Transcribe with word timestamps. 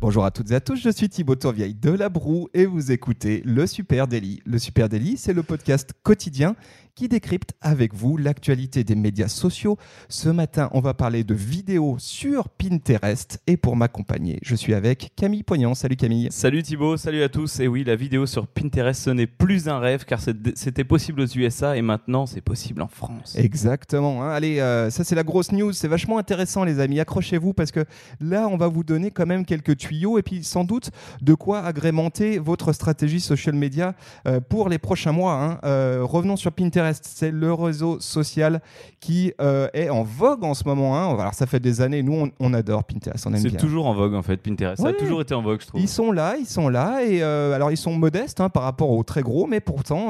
Bonjour 0.00 0.24
à 0.24 0.30
toutes 0.30 0.50
et 0.50 0.54
à 0.54 0.60
tous, 0.60 0.76
je 0.76 0.88
suis 0.88 1.10
Thibaut 1.10 1.34
Tourvieille 1.34 1.74
de 1.74 1.90
La 1.90 2.08
Broue 2.08 2.48
et 2.54 2.64
vous 2.64 2.90
écoutez 2.90 3.42
Le 3.44 3.66
Super 3.66 4.08
Daily. 4.08 4.40
Le 4.46 4.58
Super 4.58 4.88
Daily, 4.88 5.18
c'est 5.18 5.34
le 5.34 5.42
podcast 5.42 5.90
quotidien 6.02 6.56
qui 6.94 7.06
décrypte 7.06 7.52
avec 7.60 7.94
vous 7.94 8.16
l'actualité 8.16 8.82
des 8.82 8.94
médias 8.94 9.28
sociaux. 9.28 9.76
Ce 10.08 10.30
matin, 10.30 10.70
on 10.72 10.80
va 10.80 10.94
parler 10.94 11.22
de 11.22 11.34
vidéos 11.34 11.96
sur 11.98 12.48
Pinterest 12.48 13.40
et 13.46 13.58
pour 13.58 13.76
m'accompagner, 13.76 14.38
je 14.42 14.54
suis 14.54 14.72
avec 14.72 15.12
Camille 15.16 15.42
Poignant. 15.42 15.74
Salut 15.74 15.96
Camille. 15.96 16.28
Salut 16.30 16.62
Thibaut, 16.62 16.96
salut 16.96 17.22
à 17.22 17.28
tous. 17.28 17.60
Et 17.60 17.68
oui, 17.68 17.84
la 17.84 17.94
vidéo 17.94 18.24
sur 18.24 18.46
Pinterest, 18.46 19.02
ce 19.02 19.10
n'est 19.10 19.26
plus 19.26 19.68
un 19.68 19.78
rêve 19.78 20.06
car 20.06 20.20
c'était 20.54 20.84
possible 20.84 21.20
aux 21.20 21.26
USA 21.26 21.76
et 21.76 21.82
maintenant 21.82 22.24
c'est 22.24 22.40
possible 22.40 22.80
en 22.80 22.88
France. 22.88 23.36
Exactement. 23.36 24.24
Hein. 24.24 24.30
Allez, 24.30 24.60
euh, 24.60 24.88
ça 24.88 25.04
c'est 25.04 25.14
la 25.14 25.24
grosse 25.24 25.52
news. 25.52 25.72
C'est 25.72 25.88
vachement 25.88 26.16
intéressant 26.16 26.64
les 26.64 26.80
amis. 26.80 27.00
Accrochez-vous 27.00 27.52
parce 27.52 27.70
que 27.70 27.84
là, 28.18 28.48
on 28.48 28.56
va 28.56 28.68
vous 28.68 28.82
donner 28.82 29.10
quand 29.10 29.26
même 29.26 29.44
quelques 29.44 29.76
tuyaux 29.76 29.89
et 29.90 30.22
puis 30.22 30.44
sans 30.44 30.64
doute 30.64 30.90
de 31.20 31.34
quoi 31.34 31.60
agrémenter 31.60 32.38
votre 32.38 32.72
stratégie 32.72 33.20
social 33.20 33.54
media 33.54 33.94
euh, 34.26 34.40
pour 34.40 34.68
les 34.68 34.78
prochains 34.78 35.12
mois. 35.12 35.34
Hein. 35.34 35.58
Euh, 35.64 36.00
revenons 36.02 36.36
sur 36.36 36.52
Pinterest 36.52 37.04
c'est 37.04 37.30
le 37.30 37.52
réseau 37.52 38.00
social 38.00 38.60
qui 39.00 39.32
euh, 39.40 39.68
est 39.72 39.88
en 39.88 40.02
vogue 40.02 40.44
en 40.44 40.54
ce 40.54 40.64
moment. 40.64 40.96
Hein. 40.96 41.18
Alors 41.18 41.34
ça 41.34 41.46
fait 41.46 41.60
des 41.60 41.80
années, 41.80 42.02
nous 42.02 42.30
on, 42.38 42.54
adore 42.54 42.84
Pinterest, 42.84 43.26
on 43.26 43.34
aime 43.34 43.40
C'est 43.40 43.56
toujours 43.56 43.86
en 43.86 43.94
vogue 43.94 44.14
en 44.14 44.22
fait, 44.22 44.36
Pinterest. 44.36 44.82
Ça 44.82 44.88
a 44.88 44.92
toujours 44.92 45.20
été 45.22 45.34
en 45.34 45.42
vogue, 45.42 45.60
je 45.60 45.66
trouve. 45.66 45.80
Ils 45.80 45.88
sont 45.88 46.12
là, 46.12 46.36
ils 46.38 46.46
sont 46.46 46.68
là, 46.68 47.04
et 47.04 47.22
alors 47.22 47.70
ils 47.70 47.76
sont 47.76 47.94
modestes 47.94 48.40
hein, 48.40 48.48
par 48.48 48.62
rapport 48.62 48.90
aux 48.90 49.02
très 49.02 49.22
gros, 49.22 49.46
mais 49.46 49.60
pourtant, 49.60 50.08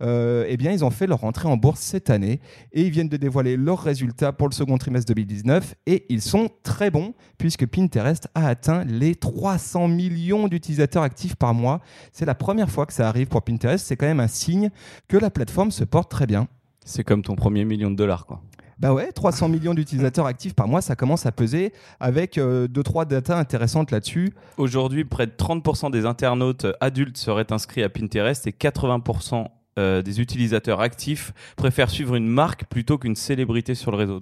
eh 0.00 0.56
bien, 0.56 0.72
ils 0.72 0.84
ont 0.84 0.90
fait 0.90 1.06
leur 1.06 1.24
entrée 1.24 1.48
en 1.48 1.56
bourse 1.56 1.80
cette 1.80 2.10
année 2.10 2.40
et 2.72 2.82
ils 2.82 2.90
viennent 2.90 3.08
de 3.08 3.16
dévoiler 3.16 3.56
leurs 3.56 3.80
résultats 3.80 4.32
pour 4.32 4.48
le 4.48 4.54
second 4.54 4.78
trimestre 4.78 5.06
2019 5.14 5.74
et 5.86 6.06
ils 6.08 6.22
sont 6.22 6.48
très 6.62 6.90
bons 6.90 7.14
puisque 7.38 7.66
Pinterest 7.66 8.28
a 8.34 8.48
atteint 8.48 8.84
les 8.84 9.13
300 9.14 9.88
millions 9.88 10.48
d'utilisateurs 10.48 11.02
actifs 11.02 11.36
par 11.36 11.54
mois. 11.54 11.80
C'est 12.12 12.26
la 12.26 12.34
première 12.34 12.70
fois 12.70 12.86
que 12.86 12.92
ça 12.92 13.08
arrive 13.08 13.28
pour 13.28 13.42
Pinterest. 13.42 13.84
C'est 13.86 13.96
quand 13.96 14.06
même 14.06 14.20
un 14.20 14.28
signe 14.28 14.70
que 15.08 15.16
la 15.16 15.30
plateforme 15.30 15.70
se 15.70 15.84
porte 15.84 16.10
très 16.10 16.26
bien. 16.26 16.48
C'est 16.84 17.04
comme 17.04 17.22
ton 17.22 17.34
premier 17.34 17.64
million 17.64 17.90
de 17.90 17.96
dollars, 17.96 18.26
quoi. 18.26 18.42
Bah 18.78 18.92
ouais, 18.92 19.12
300 19.12 19.48
millions 19.48 19.72
d'utilisateurs 19.72 20.26
actifs 20.26 20.54
par 20.54 20.66
mois, 20.66 20.80
ça 20.80 20.96
commence 20.96 21.26
à 21.26 21.32
peser 21.32 21.72
avec 22.00 22.36
2-3 22.36 22.40
euh, 22.40 23.04
datas 23.04 23.38
intéressantes 23.38 23.92
là-dessus. 23.92 24.32
Aujourd'hui, 24.56 25.04
près 25.04 25.26
de 25.26 25.32
30% 25.32 25.92
des 25.92 26.06
internautes 26.06 26.66
adultes 26.80 27.16
seraient 27.16 27.52
inscrits 27.52 27.84
à 27.84 27.88
Pinterest 27.88 28.46
et 28.46 28.50
80% 28.50 29.46
euh, 29.78 30.02
des 30.02 30.20
utilisateurs 30.20 30.80
actifs 30.80 31.32
préfèrent 31.56 31.90
suivre 31.90 32.14
une 32.14 32.28
marque 32.28 32.66
plutôt 32.66 32.96
qu'une 32.96 33.16
célébrité 33.16 33.74
sur 33.74 33.90
le 33.90 33.96
réseau. 33.96 34.20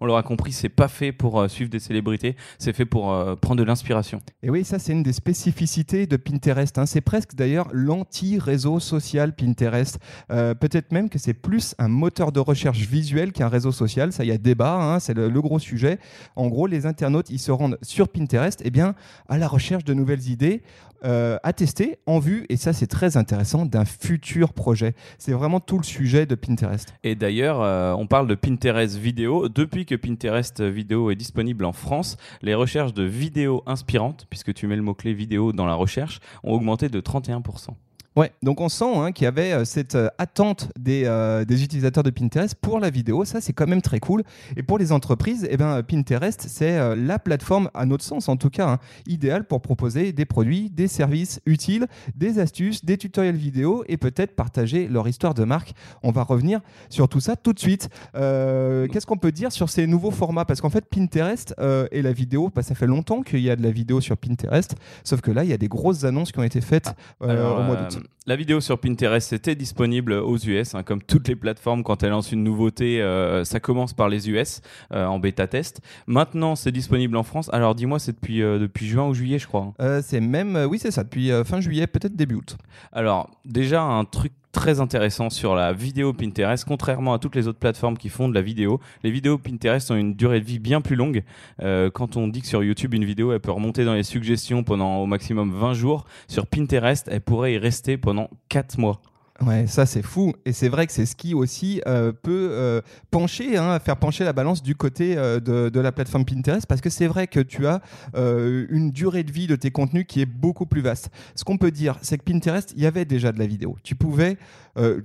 on, 0.00 0.06
l'aura 0.06 0.22
compris, 0.22 0.52
c'est 0.52 0.68
pas 0.68 0.88
fait 0.88 1.12
pour 1.12 1.40
euh, 1.40 1.48
suivre 1.48 1.70
des 1.70 1.78
célébrités, 1.78 2.36
c'est 2.58 2.74
fait 2.74 2.84
pour 2.84 3.12
euh, 3.12 3.34
prendre 3.34 3.60
de 3.60 3.64
l'inspiration. 3.64 4.20
Et 4.42 4.50
oui, 4.50 4.64
ça 4.64 4.78
c'est 4.78 4.92
une 4.92 5.02
des 5.02 5.14
spécificités 5.14 6.06
de 6.06 6.16
Pinterest. 6.16 6.78
Hein. 6.78 6.86
C'est 6.86 7.00
presque 7.00 7.34
d'ailleurs 7.34 7.68
l'anti-réseau 7.72 8.80
social 8.80 9.34
Pinterest. 9.34 9.98
Peut-être 10.28 10.92
même 10.92 11.08
que 11.08 11.18
c'est 11.18 11.34
plus 11.34 11.74
un 11.78 11.88
moteur 11.88 12.32
de 12.32 12.40
recherche 12.40 12.80
visuel 12.80 13.32
qu'un 13.32 13.48
réseau 13.48 13.72
social. 13.72 14.12
Ça, 14.12 14.24
il 14.24 14.28
y 14.28 14.32
a 14.32 14.38
débat, 14.38 14.74
hein, 14.74 15.00
c'est 15.00 15.14
le, 15.14 15.28
gros 15.40 15.58
sujet. 15.58 15.98
En 16.36 16.48
gros, 16.48 16.66
les 16.66 16.86
internautes, 16.86 17.30
ils 17.30 17.38
se 17.38 17.50
rendent 17.50 17.78
sur 17.82 18.08
Pinterest 18.08 18.60
eh 18.64 18.70
bien, 18.70 18.94
à 19.28 19.38
la 19.38 19.48
recherche 19.48 19.84
de 19.84 19.94
nouvelles 19.94 20.28
idées 20.28 20.62
euh, 21.04 21.38
à 21.42 21.52
tester 21.52 21.98
en 22.06 22.18
vue, 22.18 22.46
et 22.48 22.56
ça 22.56 22.72
c'est 22.72 22.86
très 22.86 23.16
intéressant, 23.16 23.66
d'un 23.66 23.84
futur 23.84 24.52
projet. 24.52 24.94
C'est 25.18 25.32
vraiment 25.32 25.60
tout 25.60 25.78
le 25.78 25.84
sujet 25.84 26.26
de 26.26 26.34
Pinterest. 26.34 26.94
Et 27.02 27.14
d'ailleurs, 27.14 27.60
euh, 27.60 27.94
on 27.94 28.06
parle 28.06 28.26
de 28.26 28.34
Pinterest 28.34 28.96
vidéo. 28.96 29.48
Depuis 29.48 29.86
que 29.86 29.94
Pinterest 29.94 30.60
vidéo 30.62 31.10
est 31.10 31.16
disponible 31.16 31.64
en 31.64 31.72
France, 31.72 32.16
les 32.42 32.54
recherches 32.54 32.94
de 32.94 33.02
vidéos 33.02 33.62
inspirantes, 33.66 34.26
puisque 34.30 34.54
tu 34.54 34.66
mets 34.66 34.76
le 34.76 34.82
mot-clé 34.82 35.12
vidéo 35.12 35.52
dans 35.52 35.66
la 35.66 35.74
recherche, 35.74 36.20
ont 36.44 36.52
augmenté 36.52 36.88
de 36.88 37.00
31%. 37.00 37.74
Ouais, 38.14 38.30
donc 38.42 38.60
on 38.60 38.68
sent 38.68 38.94
hein, 38.94 39.12
qu'il 39.12 39.24
y 39.24 39.26
avait 39.26 39.52
euh, 39.52 39.64
cette 39.64 39.94
euh, 39.94 40.08
attente 40.18 40.68
des, 40.78 41.04
euh, 41.06 41.46
des, 41.46 41.64
utilisateurs 41.64 42.02
de 42.02 42.10
Pinterest 42.10 42.54
pour 42.54 42.78
la 42.78 42.90
vidéo. 42.90 43.24
Ça, 43.24 43.40
c'est 43.40 43.54
quand 43.54 43.66
même 43.66 43.80
très 43.80 44.00
cool. 44.00 44.22
Et 44.54 44.62
pour 44.62 44.78
les 44.78 44.92
entreprises, 44.92 45.48
eh 45.50 45.56
ben, 45.56 45.82
Pinterest, 45.82 46.44
c'est 46.46 46.94
la 46.94 47.18
plateforme, 47.18 47.70
à 47.72 47.86
notre 47.86 48.04
sens 48.04 48.28
en 48.28 48.36
tout 48.36 48.50
cas, 48.50 48.68
hein, 48.68 48.78
idéale 49.06 49.44
pour 49.44 49.62
proposer 49.62 50.12
des 50.12 50.26
produits, 50.26 50.68
des 50.68 50.88
services 50.88 51.40
utiles, 51.46 51.86
des 52.14 52.38
astuces, 52.38 52.84
des 52.84 52.98
tutoriels 52.98 53.36
vidéo 53.36 53.82
et 53.88 53.96
peut-être 53.96 54.36
partager 54.36 54.88
leur 54.88 55.08
histoire 55.08 55.32
de 55.32 55.44
marque. 55.44 55.72
On 56.02 56.10
va 56.10 56.22
revenir 56.22 56.60
sur 56.90 57.08
tout 57.08 57.20
ça 57.20 57.36
tout 57.36 57.52
de 57.52 57.58
suite. 57.58 57.88
Qu'est-ce 58.12 59.06
qu'on 59.06 59.16
peut 59.16 59.32
dire 59.32 59.52
sur 59.52 59.70
ces 59.70 59.86
nouveaux 59.86 60.10
formats? 60.10 60.44
Parce 60.44 60.60
qu'en 60.60 60.70
fait, 60.70 60.84
Pinterest 60.84 61.54
et 61.90 62.02
la 62.02 62.12
vidéo, 62.12 62.50
bah, 62.54 62.62
ça 62.62 62.74
fait 62.74 62.86
longtemps 62.86 63.22
qu'il 63.22 63.40
y 63.40 63.50
a 63.50 63.56
de 63.56 63.62
la 63.62 63.70
vidéo 63.70 64.00
sur 64.00 64.16
Pinterest, 64.16 64.74
sauf 65.04 65.20
que 65.20 65.30
là, 65.30 65.44
il 65.44 65.50
y 65.50 65.54
a 65.54 65.58
des 65.58 65.68
grosses 65.68 66.04
annonces 66.04 66.32
qui 66.32 66.38
ont 66.38 66.44
été 66.44 66.60
faites 66.60 66.94
au 67.20 67.26
mois 67.26 67.76
d'août 67.76 68.01
la 68.26 68.36
vidéo 68.36 68.60
sur 68.60 68.78
Pinterest 68.78 69.32
était 69.32 69.54
disponible 69.54 70.12
aux 70.12 70.38
US, 70.38 70.74
hein, 70.74 70.82
comme 70.82 71.02
toutes 71.02 71.26
les 71.26 71.34
plateformes 71.34 71.82
quand 71.82 72.02
elles 72.02 72.10
lancent 72.10 72.30
une 72.30 72.44
nouveauté, 72.44 73.02
euh, 73.02 73.44
ça 73.44 73.58
commence 73.58 73.94
par 73.94 74.08
les 74.08 74.30
US 74.30 74.60
euh, 74.92 75.06
en 75.06 75.18
bêta 75.18 75.48
test. 75.48 75.80
Maintenant, 76.06 76.54
c'est 76.54 76.70
disponible 76.70 77.16
en 77.16 77.24
France. 77.24 77.50
Alors, 77.52 77.74
dis-moi, 77.74 77.98
c'est 77.98 78.12
depuis 78.12 78.42
euh, 78.42 78.58
depuis 78.58 78.86
juin 78.86 79.08
ou 79.08 79.14
juillet, 79.14 79.38
je 79.38 79.46
crois. 79.46 79.74
c'est 80.02 80.20
même, 80.20 80.56
oui, 80.70 80.78
c'est 80.78 80.90
ça, 80.90 81.02
depuis 81.02 81.30
fin 81.44 81.60
juillet, 81.60 81.86
peut-être 81.86 82.14
début 82.14 82.36
août. 82.36 82.56
Alors, 82.92 83.30
déjà 83.44 83.82
un 83.82 84.04
truc 84.04 84.32
très 84.52 84.80
intéressant 84.80 85.30
sur 85.30 85.54
la 85.54 85.72
vidéo 85.72 86.12
Pinterest. 86.12 86.64
Contrairement 86.64 87.14
à 87.14 87.18
toutes 87.18 87.34
les 87.34 87.48
autres 87.48 87.58
plateformes 87.58 87.96
qui 87.96 88.10
font 88.10 88.28
de 88.28 88.34
la 88.34 88.42
vidéo, 88.42 88.80
les 89.02 89.10
vidéos 89.10 89.38
Pinterest 89.38 89.90
ont 89.90 89.96
une 89.96 90.14
durée 90.14 90.40
de 90.40 90.44
vie 90.44 90.58
bien 90.58 90.80
plus 90.80 90.96
longue. 90.96 91.24
Euh, 91.62 91.90
quand 91.90 92.16
on 92.16 92.28
dit 92.28 92.42
que 92.42 92.46
sur 92.46 92.62
YouTube, 92.62 92.94
une 92.94 93.04
vidéo, 93.04 93.32
elle 93.32 93.40
peut 93.40 93.50
remonter 93.50 93.84
dans 93.84 93.94
les 93.94 94.02
suggestions 94.02 94.62
pendant 94.62 94.98
au 94.98 95.06
maximum 95.06 95.52
20 95.52 95.74
jours, 95.74 96.04
sur 96.28 96.46
Pinterest, 96.46 97.08
elle 97.10 97.22
pourrait 97.22 97.54
y 97.54 97.58
rester 97.58 97.96
pendant 97.96 98.28
4 98.50 98.78
mois. 98.78 99.00
Ouais, 99.44 99.66
ça 99.66 99.86
c'est 99.86 100.02
fou. 100.02 100.34
Et 100.44 100.52
c'est 100.52 100.68
vrai 100.68 100.86
que 100.86 100.92
c'est 100.92 101.06
ce 101.06 101.16
qui 101.16 101.34
aussi 101.34 101.82
euh, 101.86 102.12
peut 102.12 102.50
euh, 102.52 102.80
pencher, 103.10 103.56
hein, 103.56 103.78
faire 103.80 103.96
pencher 103.96 104.24
la 104.24 104.32
balance 104.32 104.62
du 104.62 104.76
côté 104.76 105.16
euh, 105.16 105.40
de, 105.40 105.80
la 105.80 105.90
plateforme 105.90 106.24
Pinterest, 106.24 106.66
parce 106.66 106.80
que 106.80 106.90
c'est 106.90 107.08
vrai 107.08 107.26
que 107.26 107.40
tu 107.40 107.66
as 107.66 107.80
une 108.14 108.92
durée 108.92 109.24
de 109.24 109.32
vie 109.32 109.46
de 109.46 109.56
tes 109.56 109.70
contenus 109.70 110.04
qui 110.06 110.20
est 110.20 110.26
beaucoup 110.26 110.66
plus 110.66 110.80
vaste. 110.80 111.10
Ce 111.34 111.44
qu'on 111.44 111.58
peut 111.58 111.72
dire, 111.72 111.98
c'est 112.02 112.18
que 112.18 112.22
Pinterest, 112.22 112.72
il 112.76 112.82
y 112.82 112.86
avait 112.86 113.04
déjà 113.04 113.32
de 113.32 113.38
la 113.38 113.46
vidéo. 113.46 113.76
Tu 113.82 113.94
pouvais 113.96 114.36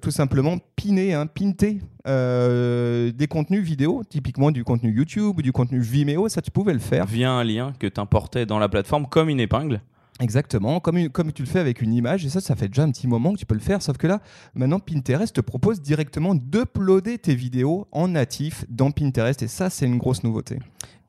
tout 0.02 0.12
simplement 0.12 0.58
piner, 0.75 1.14
hein, 1.14 1.25
pinter 1.25 1.80
des 2.06 3.28
contenus 3.28 3.64
vidéo, 3.64 4.04
typiquement 4.08 4.52
du 4.52 4.64
contenu 4.64 4.92
YouTube 4.92 5.38
ou 5.38 5.42
du 5.42 5.52
contenu 5.52 5.80
Vimeo, 5.80 6.30
ça 6.30 6.42
tu 6.42 6.52
pouvais 6.52 6.74
le 6.74 6.80
faire. 6.80 7.06
Via 7.08 7.31
un 7.31 7.44
lien 7.44 7.74
que 7.80 7.88
tu 7.88 8.00
importais 8.00 8.46
dans 8.46 8.59
la 8.59 8.69
plateforme 8.69 9.08
comme 9.08 9.30
une 9.30 9.40
épingle. 9.40 9.81
Exactement, 10.20 10.80
comme, 10.80 11.32
tu 11.32 11.44
le 11.44 11.48
fais 11.48 11.60
avec 11.60 11.82
une 11.82 11.94
image, 11.94 12.26
et 12.26 12.30
ça, 12.30 12.42
ça 12.42 12.56
fait 12.56 12.68
déjà 12.68 12.84
un 12.84 12.92
petit 12.92 13.08
moment 13.08 13.34
que 13.34 13.38
tu 13.38 13.46
peux 13.46 13.54
le 13.54 13.62
faire, 13.62 13.84
sauf 13.84 13.98
que 13.98 14.08
là, 14.08 14.20
maintenant, 14.56 14.80
Pinterest 14.80 15.36
te 15.36 15.42
propose 15.42 15.80
directement 15.80 16.34
d'uploader 16.34 17.20
tes 17.20 17.36
vidéos 17.36 17.88
en 17.92 18.08
natif 18.08 18.66
dans 18.68 18.90
Pinterest, 18.90 19.44
et 19.44 19.48
ça, 19.48 19.70
c'est 19.70 19.86
une 19.86 20.00
grosse 20.00 20.24
nouveauté. 20.24 20.58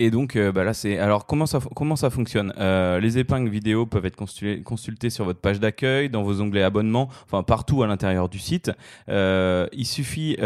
Et 0.01 0.11
donc 0.13 0.37
euh, 0.37 0.53
bah 0.53 0.63
là 0.63 0.75
c'est 0.75 0.97
alors 0.99 1.27
comment 1.27 1.47
ça 1.47 1.59
comment 1.75 1.97
ça 1.97 2.09
fonctionne? 2.11 2.53
Euh, 2.59 3.01
Les 3.01 3.19
épingles 3.19 3.51
vidéo 3.51 3.85
peuvent 3.85 4.07
être 4.07 4.15
consultées, 4.15 5.11
sur 5.11 5.25
votre 5.25 5.41
page 5.41 5.59
d'accueil, 5.59 6.09
dans 6.09 6.23
vos 6.23 6.41
onglets 6.41 6.63
abonnements, 6.63 7.09
enfin 7.25 7.43
partout 7.43 7.83
à 7.83 7.89
l'intérieur 7.89 8.29
du 8.29 8.39
site. 8.39 8.71
Euh, 9.09 9.67
il 9.73 9.87
suffit 9.87 10.37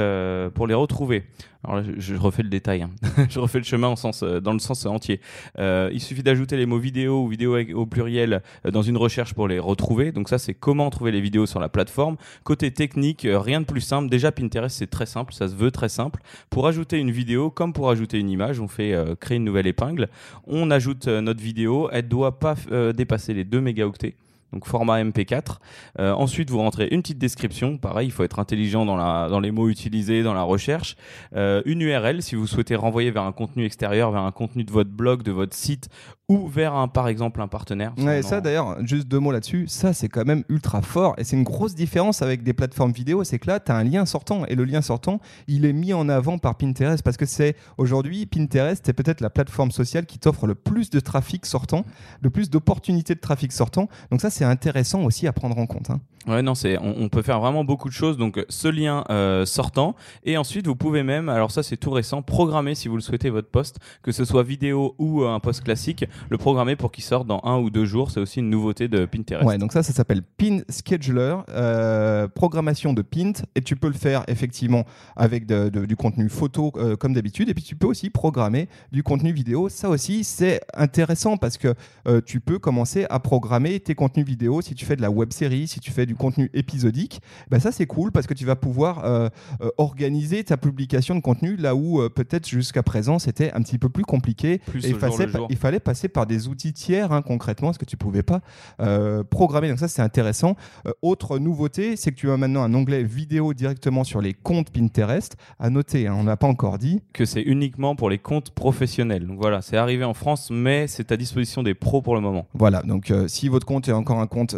pour 0.55 0.67
les 0.67 0.75
retrouver 0.75 1.25
alors 1.65 1.77
là, 1.77 1.83
je, 1.97 2.15
refais 2.17 2.43
le 2.43 2.49
détail, 2.49 2.83
hein. 2.83 2.91
je 3.31 3.39
refais 3.39 3.59
le 3.59 3.65
chemin 3.65 3.87
en 3.87 3.97
sens, 3.97 4.23
euh, 4.23 4.41
dans 4.41 4.53
le 4.53 4.59
sens 4.59 4.85
entier. 4.87 5.21
Euh, 5.59 5.91
il 5.93 6.01
suffit 6.01 6.23
d'ajouter 6.23 6.57
les 6.57 6.67
mots 6.67 6.79
vidéo 6.79 7.23
ou 7.23 7.29
vidéo 7.29 7.57
au 7.75 7.87
pluriel 7.87 8.43
euh, 8.67 8.71
dans 8.71 8.83
une 8.83 8.97
recherche 8.97 9.35
pour 9.35 9.47
les 9.47 9.61
retrouver. 9.61 10.11
Donc 10.11 10.29
ça, 10.29 10.39
c'est 10.39 10.55
comment 10.55 10.91
trouver 10.91 11.13
les 11.13 11.21
vidéos 11.21 11.47
sur 11.47 11.61
la 11.61 11.69
plateforme. 11.69 12.17
Côté 12.43 12.73
technique, 12.73 13.27
rien 13.31 13.61
de 13.61 13.67
plus 13.67 13.81
simple. 13.81 14.09
Déjà, 14.09 14.33
Pinterest, 14.33 14.77
c'est 14.77 14.91
très 14.91 15.07
simple, 15.07 15.33
ça 15.33 15.49
se 15.49 15.55
veut 15.55 15.71
très 15.71 15.89
simple. 15.89 16.21
Pour 16.51 16.67
ajouter 16.67 16.99
une 16.99 17.11
vidéo, 17.11 17.51
comme 17.51 17.73
pour 17.73 17.91
ajouter 17.91 18.19
une 18.19 18.31
image, 18.31 18.59
on 18.59 18.69
fait 18.69 18.95
créer 19.21 19.37
une 19.37 19.45
nouvelle 19.45 19.67
épingle. 19.67 20.09
On 20.47 20.71
ajoute 20.71 21.07
notre 21.07 21.41
vidéo, 21.41 21.89
elle 21.93 22.09
doit 22.09 22.39
pas 22.39 22.57
dépasser 22.95 23.35
les 23.35 23.45
2 23.45 23.61
mégaoctets 23.61 24.15
donc 24.53 24.67
format 24.67 25.03
MP4. 25.03 25.57
Euh, 25.99 26.13
ensuite, 26.13 26.51
vous 26.51 26.59
rentrez 26.59 26.89
une 26.91 27.03
petite 27.03 27.19
description. 27.19 27.79
Pareil, 27.79 28.09
il 28.09 28.11
faut 28.11 28.25
être 28.25 28.39
intelligent 28.39 28.85
dans, 28.85 29.41
les 29.41 29.51
mots 29.51 29.69
utilisés, 29.69 30.23
dans 30.23 30.35
la 30.35 30.43
recherche. 30.43 30.97
Euh, 31.35 31.63
une 31.65 31.81
URL 31.81 32.23
si 32.23 32.35
vous 32.35 32.47
souhaitez 32.47 32.77
renvoyer 32.77 33.11
vers 33.11 33.25
un 33.25 33.33
contenu 33.33 33.65
extérieur, 33.65 34.11
vers 34.11 34.23
un 34.23 34.33
contenu 34.33 34.65
de 34.65 34.71
votre 34.71 34.91
blog, 34.91 35.23
de 35.23 35.33
votre 35.33 35.55
site 35.55 35.89
ou 36.29 36.47
vers 36.47 36.75
un, 36.75 36.89
par 36.89 37.09
exemple 37.09 37.41
un 37.41 37.49
partenaire. 37.49 37.93
Ouais, 37.99 38.23
ça 38.23 38.41
d'ailleurs, 38.41 38.85
juste 38.87 39.09
deux 39.09 39.19
mots 39.19 39.33
là-dessus, 39.33 39.67
ça 39.69 39.93
c'est 39.93 40.09
quand 40.09 40.25
même 40.25 40.45
ultra 40.49 40.81
fort 40.83 41.15
et 41.19 41.25
c'est 41.25 41.37
une 41.37 41.43
grosse 41.43 41.75
différence 41.75 42.23
avec 42.23 42.43
des 42.43 42.53
plateformes 42.53 42.93
vidéo, 42.93 43.25
c'est 43.25 43.39
que 43.39 43.49
là 43.49 43.61
tu 43.61 43.73
as 43.73 43.77
un 43.77 43.85
lien 43.85 44.07
sortant 44.07 44.47
et 44.47 44.55
le 44.55 44.65
lien 44.65 44.83
sortant, 44.83 45.21
il 45.49 45.65
est 45.65 45.73
mis 45.73 45.93
en 45.93 46.09
avant 46.09 46.39
par 46.39 46.57
Pinterest 46.57 47.03
parce 47.03 47.17
que 47.17 47.27
c'est 47.27 47.57
aujourd'hui 47.77 48.27
Pinterest 48.27 48.83
c'est 48.85 48.93
peut-être 48.93 49.21
la 49.21 49.31
plateforme 49.31 49.71
sociale 49.71 50.07
qui 50.07 50.19
t'offre 50.19 50.47
le 50.47 50.55
plus 50.55 50.91
de 50.91 51.01
trafic 51.01 51.45
sortant, 51.45 51.85
le 52.21 52.31
plus 52.31 52.51
d'opportunités 52.51 53.15
de 53.15 53.21
trafic 53.21 53.53
sortant. 53.53 53.89
Donc 54.11 54.21
ça 54.21 54.31
c'est 54.31 54.45
intéressant 54.45 55.03
aussi 55.05 55.27
à 55.27 55.33
prendre 55.33 55.59
en 55.59 55.67
compte. 55.67 55.91
Hein. 55.91 56.01
Ouais, 56.27 56.43
non, 56.43 56.55
c'est 56.55 56.79
on, 56.79 56.95
on, 56.99 57.09
peut 57.09 57.23
faire 57.23 57.41
vraiment 57.41 57.65
beaucoup 57.65 57.89
de 57.89 57.95
choses. 57.95 58.17
Donc, 58.17 58.45
ce 58.49 58.69
lien 58.69 59.05
euh, 59.11 59.45
sortant, 59.45 59.97
et 60.25 60.37
ensuite 60.37 60.67
vous 60.67 60.77
pouvez 60.77 61.03
même, 61.03 61.29
alors 61.29 61.51
ça 61.51 61.63
c'est 61.63 61.77
tout 61.77 61.91
récent, 61.91 62.23
programmer 62.23 62.75
si 62.75 62.87
vous 62.87 62.95
le 62.95 63.03
souhaitez 63.03 63.31
votre 63.31 63.49
poste, 63.49 63.79
que 64.03 64.13
ce 64.13 64.25
soit 64.25 64.45
vidéo 64.45 64.95
ou 64.99 65.23
euh, 65.23 65.35
un 65.35 65.41
post 65.41 65.65
classique, 65.65 66.05
le 66.31 66.39
programmer 66.39 66.77
pour 66.77 66.93
qu'il 66.93 67.05
sorte 67.05 67.27
dans 67.27 67.41
un 67.45 67.59
ou 67.59 67.71
deux 67.71 67.85
jours. 67.85 68.11
C'est 68.11 68.21
aussi 68.21 68.41
une 68.41 68.51
nouveauté 68.51 68.89
de 68.89 69.05
Pinterest. 69.05 69.47
Ouais, 69.47 69.59
donc 69.59 69.73
ça, 69.73 69.83
ça 69.83 69.93
s'appelle 69.93 70.23
Pin 70.23 70.61
Scheduler, 70.69 71.37
euh, 71.51 72.29
programmation 72.29 72.93
de 72.93 73.03
Pint, 73.03 73.33
et 73.55 73.61
tu 73.63 73.77
peux 73.77 73.89
le 73.89 73.95
faire 73.95 74.25
effectivement 74.29 74.85
avec 75.17 75.47
de, 75.47 75.69
de, 75.69 75.85
du 75.87 75.97
contenu 75.97 76.29
photo 76.29 76.73
euh, 76.77 76.97
comme 76.97 77.15
d'habitude, 77.15 77.49
et 77.49 77.55
puis 77.55 77.65
tu 77.65 77.77
peux 77.77 77.87
aussi 77.87 78.11
programmer 78.11 78.69
du 78.93 79.03
contenu 79.03 79.33
vidéo. 79.33 79.69
Ça 79.69 79.89
aussi, 79.89 80.25
c'est 80.25 80.61
intéressant 80.75 81.37
parce 81.37 81.59
que 81.59 81.75
euh, 82.07 82.21
tu 82.25 82.41
peux 82.41 82.59
commencer 82.59 83.07
à 83.11 83.21
programmer 83.21 83.81
tes 83.81 83.95
contenus 83.95 84.27
vidéo 84.27 84.61
si 84.61 84.75
tu 84.75 84.85
fais 84.85 84.97
de 84.97 85.03
la 85.03 85.11
web 85.11 85.33
série, 85.33 85.67
si 85.67 85.81
tu 85.81 85.91
fais 85.91 86.07
du 86.07 86.15
contenu 86.15 86.51
épisodique. 86.55 87.21
Ben 87.51 87.61
ça, 87.61 87.73
c'est 87.73 87.87
cool 87.87 88.13
parce 88.13 88.27
que 88.27 88.35
tu 88.35 88.45
vas 88.45 88.57
pouvoir 88.57 89.31
organiser 89.79 90.45
ta 90.45 90.57
publication 90.57 91.15
de 91.15 91.21
contenu 91.21 91.57
là 91.57 91.75
où 91.75 92.09
peut-être 92.09 92.49
jusqu'à 92.49 92.83
présent 92.83 93.19
c'était 93.19 93.53
un 93.53 93.63
petit 93.63 93.79
peu 93.79 93.89
plus 93.89 94.05
compliqué. 94.05 94.59
Plus 94.59 94.85
et 94.85 94.91
il, 94.91 94.97
fallait, 94.97 95.27
il 95.51 95.57
fallait 95.57 95.81
passer 95.81 96.02
par 96.09 96.27
des 96.27 96.49
outils 96.49 96.73
tiers 96.73 97.13
hein, 97.13 97.23
concrètement 97.23 97.69
parce 97.69 97.79
que 97.79 97.85
tu 97.85 97.97
pouvais 97.97 98.23
pas 98.23 98.41
euh, 98.81 99.23
programmer. 99.25 99.69
Donc 99.69 99.79
ça, 99.79 99.89
c'est 99.89 100.03
intéressant. 100.03 100.57
Euh, 100.87 100.93
autre 101.03 101.39
nouveauté, 101.39 101.97
c'est 101.97 102.13
que 102.13 102.17
tu 102.17 102.31
as 102.31 102.37
maintenant 102.37 102.63
un 102.63 102.75
onglet 102.75 103.03
vidéo 103.03 103.55
directement 103.55 104.05
sur 104.05 104.21
les 104.21 104.35
comptes 104.35 104.71
Pinterest. 104.71 105.37
À 105.59 105.71
noter, 105.71 106.07
hein, 106.07 106.17
on 106.19 106.25
n'a 106.25 106.37
pas 106.37 106.47
encore 106.47 106.79
dit. 106.79 107.03
Que 107.13 107.25
c'est 107.25 107.43
uniquement 107.43 107.97
pour 107.97 108.11
les 108.11 108.19
comptes 108.19 108.51
professionnels. 108.51 109.27
Donc 109.27 109.39
voilà, 109.41 109.63
c'est 109.63 109.77
arrivé 109.77 110.05
en 110.05 110.15
France, 110.15 110.51
mais 110.51 110.87
c'est 110.87 111.13
à 111.13 111.17
disposition 111.17 111.63
des 111.63 111.75
pros 111.75 112.03
pour 112.03 112.15
le 112.15 112.21
moment. 112.21 112.47
Voilà, 112.55 112.83
donc 112.83 113.11
euh, 113.11 113.29
si 113.29 113.49
votre 113.49 113.67
compte 113.67 113.89
est 113.89 113.93
encore 113.93 114.21
un 114.21 114.27
compte 114.27 114.55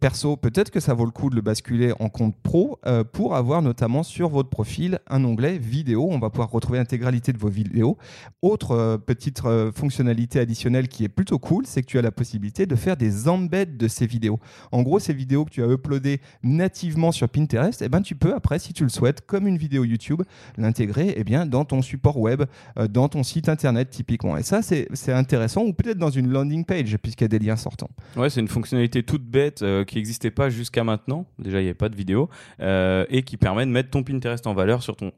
perso, 0.00 0.36
peut-être 0.36 0.70
que 0.70 0.80
ça 0.80 0.94
vaut 0.94 1.04
le 1.04 1.10
coup 1.10 1.30
de 1.30 1.34
le 1.34 1.40
basculer 1.40 1.92
en 2.00 2.08
compte 2.08 2.34
pro 2.42 2.78
pour 3.12 3.36
avoir 3.36 3.62
notamment 3.62 4.02
sur 4.02 4.28
votre 4.28 4.48
profil 4.48 4.98
un 5.08 5.24
onglet 5.24 5.58
vidéo. 5.58 6.08
On 6.10 6.18
va 6.18 6.30
pouvoir 6.30 6.50
retrouver 6.50 6.78
l'intégralité 6.78 7.32
de 7.32 7.38
vos 7.38 7.48
vidéos. 7.48 7.96
Autre 8.42 8.98
petite 9.06 9.42
euh, 9.44 9.72
fonctionnalité 10.38 10.40
additionnelle 10.40 10.88
qui 10.88 11.04
est 11.04 11.08
plutôt 11.08 11.38
cool, 11.38 11.66
c'est 11.66 11.82
que 11.82 11.86
tu 11.86 11.98
as 11.98 12.02
la 12.02 12.10
possibilité 12.10 12.66
de 12.66 12.76
faire 12.76 12.96
des 12.96 13.28
embeds 13.28 13.76
de 13.76 13.88
ces 13.88 14.06
vidéos. 14.06 14.38
En 14.72 14.82
gros, 14.82 14.98
ces 14.98 15.12
vidéos 15.12 15.44
que 15.44 15.50
tu 15.50 15.62
as 15.62 15.66
uploadées 15.66 16.20
nativement 16.42 17.12
sur 17.12 17.28
Pinterest, 17.28 17.82
eh 17.82 17.88
ben, 17.88 18.00
tu 18.02 18.14
peux 18.14 18.34
après, 18.34 18.58
si 18.58 18.72
tu 18.72 18.82
le 18.82 18.88
souhaites, 18.88 19.26
comme 19.26 19.46
une 19.46 19.58
vidéo 19.58 19.84
YouTube, 19.84 20.22
l'intégrer 20.56 21.14
eh 21.16 21.24
bien, 21.24 21.46
dans 21.46 21.64
ton 21.64 21.82
support 21.82 22.18
web, 22.18 22.42
euh, 22.78 22.88
dans 22.88 23.08
ton 23.08 23.22
site 23.22 23.48
internet 23.48 23.90
typiquement. 23.90 24.36
Et 24.36 24.42
ça, 24.42 24.62
c'est 24.62 25.12
intéressant, 25.12 25.62
ou 25.64 25.72
peut-être 25.72 25.98
dans 25.98 26.10
une 26.10 26.28
landing 26.28 26.64
page, 26.64 26.96
puisqu'il 26.98 27.24
y 27.24 27.26
a 27.26 27.28
des 27.28 27.38
liens 27.38 27.56
sortants. 27.56 27.90
Ouais, 28.16 28.30
c'est 28.30 28.40
une 28.40 28.48
fonctionnalité 28.48 29.02
toute 29.02 29.24
bête 29.24 29.62
euh, 29.62 29.84
qui 29.84 29.96
n'existait 29.96 30.30
pas 30.30 30.50
jusqu'à 30.50 30.84
maintenant. 30.84 31.26
Déjà, 31.38 31.60
il 31.60 31.64
n'y 31.64 31.68
avait 31.68 31.74
pas 31.74 31.88
de 31.88 31.96
vidéo. 31.96 32.28
euh, 32.60 33.04
et 33.08 33.22
qui 33.22 33.36
permet 33.36 33.66
de 33.66 33.70
mettre 33.70 33.90
ton 33.90 34.02
Pinterest 34.02 34.46
en 34.46 34.54
valeur 34.54 34.82
sur 34.82 34.96
ton, 34.96 35.12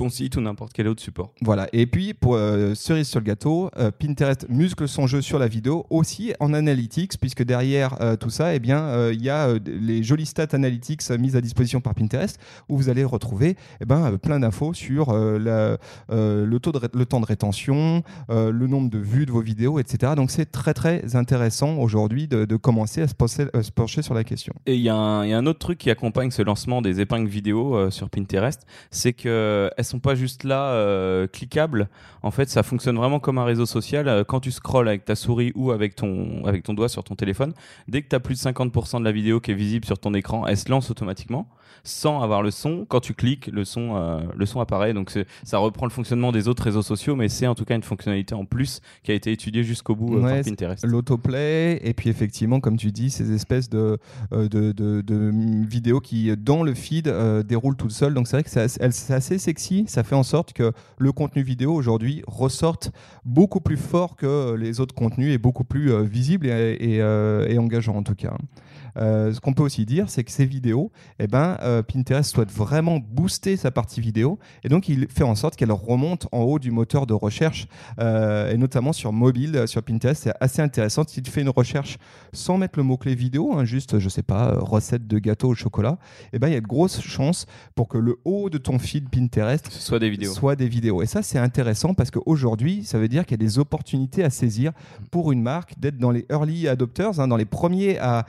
ton 0.00 0.08
site 0.08 0.36
ou 0.36 0.40
n'importe 0.40 0.72
quel 0.72 0.88
autre 0.88 1.02
support. 1.02 1.32
Voilà. 1.42 1.68
Et 1.74 1.86
puis, 1.86 2.14
pour 2.14 2.34
euh, 2.34 2.74
cerise 2.74 3.06
sur 3.06 3.20
le 3.20 3.24
gâteau, 3.26 3.70
euh, 3.76 3.90
Pinterest 3.90 4.46
muscle 4.48 4.88
son 4.88 5.06
jeu 5.06 5.20
sur 5.20 5.38
la 5.38 5.46
vidéo 5.46 5.84
aussi 5.90 6.32
en 6.40 6.54
analytics, 6.54 7.18
puisque 7.20 7.42
derrière 7.42 8.00
euh, 8.00 8.16
tout 8.16 8.30
ça, 8.30 8.54
eh 8.54 8.60
bien, 8.60 9.10
il 9.10 9.22
y 9.22 9.28
a 9.28 9.48
les 9.66 10.02
jolies 10.02 10.24
stats 10.24 10.48
analytics 10.52 11.02
mises 11.10 11.36
à 11.36 11.42
disposition 11.42 11.82
par 11.82 11.94
Pinterest, 11.94 12.38
où 12.70 12.78
vous 12.78 12.88
allez 12.88 13.04
retrouver 13.04 13.56
eh 13.82 13.84
ben, 13.84 14.16
plein 14.16 14.40
d'infos 14.40 14.72
sur 14.72 15.12
la- 15.12 15.76
le, 16.08 16.58
taux 16.58 16.72
de 16.72 16.80
le 16.94 17.04
temps 17.04 17.20
de 17.20 17.26
rétention, 17.26 18.02
le 18.30 18.66
nombre 18.66 18.88
de 18.90 18.98
vues 18.98 19.26
de 19.26 19.32
vos 19.32 19.42
vidéos, 19.42 19.78
etc. 19.78 20.14
Donc, 20.16 20.30
c'est 20.30 20.50
très, 20.50 20.72
très 20.72 21.14
intéressant 21.14 21.76
aujourd'hui 21.76 22.26
de, 22.26 22.46
de 22.46 22.56
commencer 22.56 23.02
à 23.02 23.08
se, 23.08 23.14
penser- 23.14 23.48
euh, 23.54 23.62
se 23.62 23.70
pencher 23.70 24.00
sur 24.02 24.14
la 24.14 24.24
question. 24.24 24.54
Et 24.66 24.76
il 24.76 24.80
y, 24.80 24.88
a 24.88 24.94
un 24.94 25.24
il 25.24 25.30
y 25.30 25.34
a 25.34 25.38
un 25.38 25.46
autre 25.46 25.58
truc 25.58 25.78
qui 25.78 25.90
accompagne 25.90 26.30
ce 26.30 26.40
lancement 26.42 26.80
des 26.80 27.00
épingles 27.00 27.28
vidéo 27.28 27.90
sur 27.90 28.08
Pinterest, 28.08 28.62
c'est 28.90 29.12
que 29.12 29.70
elles 29.76 29.84
sont 29.90 29.98
pas 29.98 30.14
juste 30.14 30.44
là 30.44 30.72
euh, 30.72 31.26
cliquables. 31.26 31.88
En 32.22 32.30
fait, 32.30 32.48
ça 32.48 32.62
fonctionne 32.62 32.96
vraiment 32.96 33.20
comme 33.20 33.38
un 33.38 33.44
réseau 33.44 33.66
social. 33.66 34.08
Euh, 34.08 34.24
Quand 34.24 34.40
tu 34.40 34.50
scrolles 34.50 34.88
avec 34.88 35.04
ta 35.04 35.14
souris 35.14 35.52
ou 35.54 35.70
avec 35.70 35.94
ton 35.94 36.44
avec 36.46 36.62
ton 36.62 36.74
doigt 36.74 36.88
sur 36.88 37.04
ton 37.04 37.14
téléphone, 37.14 37.52
dès 37.88 38.02
que 38.02 38.08
tu 38.08 38.16
as 38.16 38.20
plus 38.20 38.34
de 38.34 38.40
50% 38.40 39.00
de 39.00 39.04
la 39.04 39.12
vidéo 39.12 39.40
qui 39.40 39.50
est 39.50 39.54
visible 39.54 39.84
sur 39.84 39.98
ton 39.98 40.14
écran, 40.14 40.46
elle 40.46 40.56
se 40.56 40.70
lance 40.70 40.90
automatiquement 40.90 41.48
sans 41.84 42.20
avoir 42.22 42.42
le 42.42 42.50
son. 42.50 42.84
Quand 42.88 43.00
tu 43.00 43.14
cliques, 43.14 43.48
le 43.52 43.64
son 43.64 43.96
euh, 43.96 44.20
le 44.36 44.46
son 44.46 44.60
apparaît. 44.60 44.92
Donc 44.94 45.10
ça 45.44 45.58
reprend 45.58 45.86
le 45.86 45.90
fonctionnement 45.90 46.32
des 46.32 46.48
autres 46.48 46.62
réseaux 46.62 46.82
sociaux, 46.82 47.16
mais 47.16 47.28
c'est 47.28 47.46
en 47.46 47.54
tout 47.54 47.64
cas 47.64 47.76
une 47.76 47.82
fonctionnalité 47.82 48.34
en 48.34 48.44
plus 48.44 48.80
qui 49.02 49.10
a 49.12 49.14
été 49.14 49.32
étudiée 49.32 49.62
jusqu'au 49.64 49.94
bout 49.96 50.16
euh, 50.16 50.20
Ouais, 50.22 50.36
par 50.42 50.44
Pinterest. 50.50 50.84
L'autoplay, 50.86 51.80
et 51.82 51.94
puis 51.94 52.08
effectivement, 52.10 52.60
comme 52.60 52.76
tu 52.76 52.92
dis, 52.92 53.10
ces 53.10 53.32
espèces 53.32 53.68
de, 53.68 53.98
euh, 54.32 54.48
de, 54.48 54.72
de- 54.72 55.00
de 55.00 55.30
vidéos 55.66 56.00
qui, 56.00 56.34
dans 56.36 56.62
le 56.62 56.74
feed, 56.74 57.08
euh, 57.08 57.42
déroulent 57.42 57.76
toutes 57.76 57.90
seules. 57.92 58.14
Donc 58.14 58.26
c'est 58.28 58.36
vrai 58.36 58.44
que 58.44 58.50
c'est 58.50 59.12
assez, 59.14 59.38
sexy. 59.38 59.84
Ça 59.88 60.02
fait 60.02 60.14
en 60.14 60.22
sorte 60.22 60.52
que 60.52 60.72
le 60.98 61.12
contenu 61.12 61.42
vidéo 61.42 61.72
aujourd'hui 61.74 62.22
ressorte 62.26 62.90
beaucoup 63.24 63.60
plus 63.60 63.76
fort 63.76 64.16
que 64.16 64.54
les 64.54 64.80
autres 64.80 64.94
contenus 64.94 65.32
et 65.34 65.38
beaucoup 65.38 65.64
plus 65.64 65.92
visible 66.04 66.46
et, 66.46 66.76
et, 66.80 66.96
et 67.52 67.58
engageant 67.58 67.96
en 67.96 68.02
tout 68.02 68.14
cas. 68.14 68.34
Euh, 69.00 69.32
ce 69.32 69.40
qu'on 69.40 69.52
peut 69.52 69.62
aussi 69.62 69.86
dire, 69.86 70.10
c'est 70.10 70.24
que 70.24 70.30
ces 70.30 70.44
vidéos, 70.44 70.90
eh 71.18 71.26
ben, 71.26 71.56
euh, 71.62 71.82
Pinterest 71.82 72.30
souhaite 72.30 72.50
vraiment 72.50 72.98
booster 72.98 73.56
sa 73.56 73.70
partie 73.70 74.00
vidéo 74.00 74.38
et 74.64 74.68
donc 74.68 74.88
il 74.88 75.08
fait 75.08 75.24
en 75.24 75.34
sorte 75.34 75.56
qu'elle 75.56 75.72
remonte 75.72 76.28
en 76.32 76.40
haut 76.40 76.58
du 76.58 76.70
moteur 76.70 77.06
de 77.06 77.14
recherche 77.14 77.66
euh, 77.98 78.52
et 78.52 78.56
notamment 78.56 78.92
sur 78.92 79.12
mobile, 79.12 79.66
sur 79.66 79.82
Pinterest. 79.82 80.24
C'est 80.24 80.34
assez 80.40 80.60
intéressant. 80.60 81.04
Si 81.06 81.22
tu 81.22 81.30
fais 81.30 81.40
une 81.40 81.48
recherche 81.48 81.98
sans 82.32 82.58
mettre 82.58 82.78
le 82.78 82.82
mot-clé 82.82 83.14
vidéo, 83.14 83.54
hein, 83.54 83.64
juste, 83.64 83.98
je 83.98 84.08
sais 84.08 84.22
pas, 84.22 84.54
recette 84.58 85.06
de 85.06 85.18
gâteau 85.18 85.48
au 85.48 85.54
chocolat, 85.54 85.98
eh 86.32 86.38
ben, 86.38 86.48
il 86.48 86.54
y 86.54 86.56
a 86.56 86.60
de 86.60 86.66
grosses 86.66 87.00
chances 87.00 87.46
pour 87.74 87.88
que 87.88 87.98
le 87.98 88.18
haut 88.24 88.50
de 88.50 88.58
ton 88.58 88.78
feed 88.78 89.08
Pinterest 89.08 89.70
ce 89.70 89.80
soit 89.80 89.98
des 89.98 90.10
vidéos. 90.10 90.32
soit 90.32 90.56
des 90.56 90.68
vidéos. 90.68 91.02
Et 91.02 91.06
ça, 91.06 91.22
c'est 91.22 91.38
intéressant 91.38 91.94
parce 91.94 92.10
qu'aujourd'hui, 92.10 92.84
ça 92.84 92.98
veut 92.98 93.08
dire 93.08 93.24
qu'il 93.24 93.40
y 93.40 93.42
a 93.42 93.46
des 93.46 93.58
opportunités 93.58 94.24
à 94.24 94.30
saisir 94.30 94.72
pour 95.10 95.32
une 95.32 95.42
marque 95.42 95.78
d'être 95.78 95.98
dans 95.98 96.10
les 96.10 96.26
early 96.30 96.68
adopters, 96.68 97.18
hein, 97.20 97.28
dans 97.28 97.36
les 97.36 97.44
premiers 97.44 97.98
à 97.98 98.26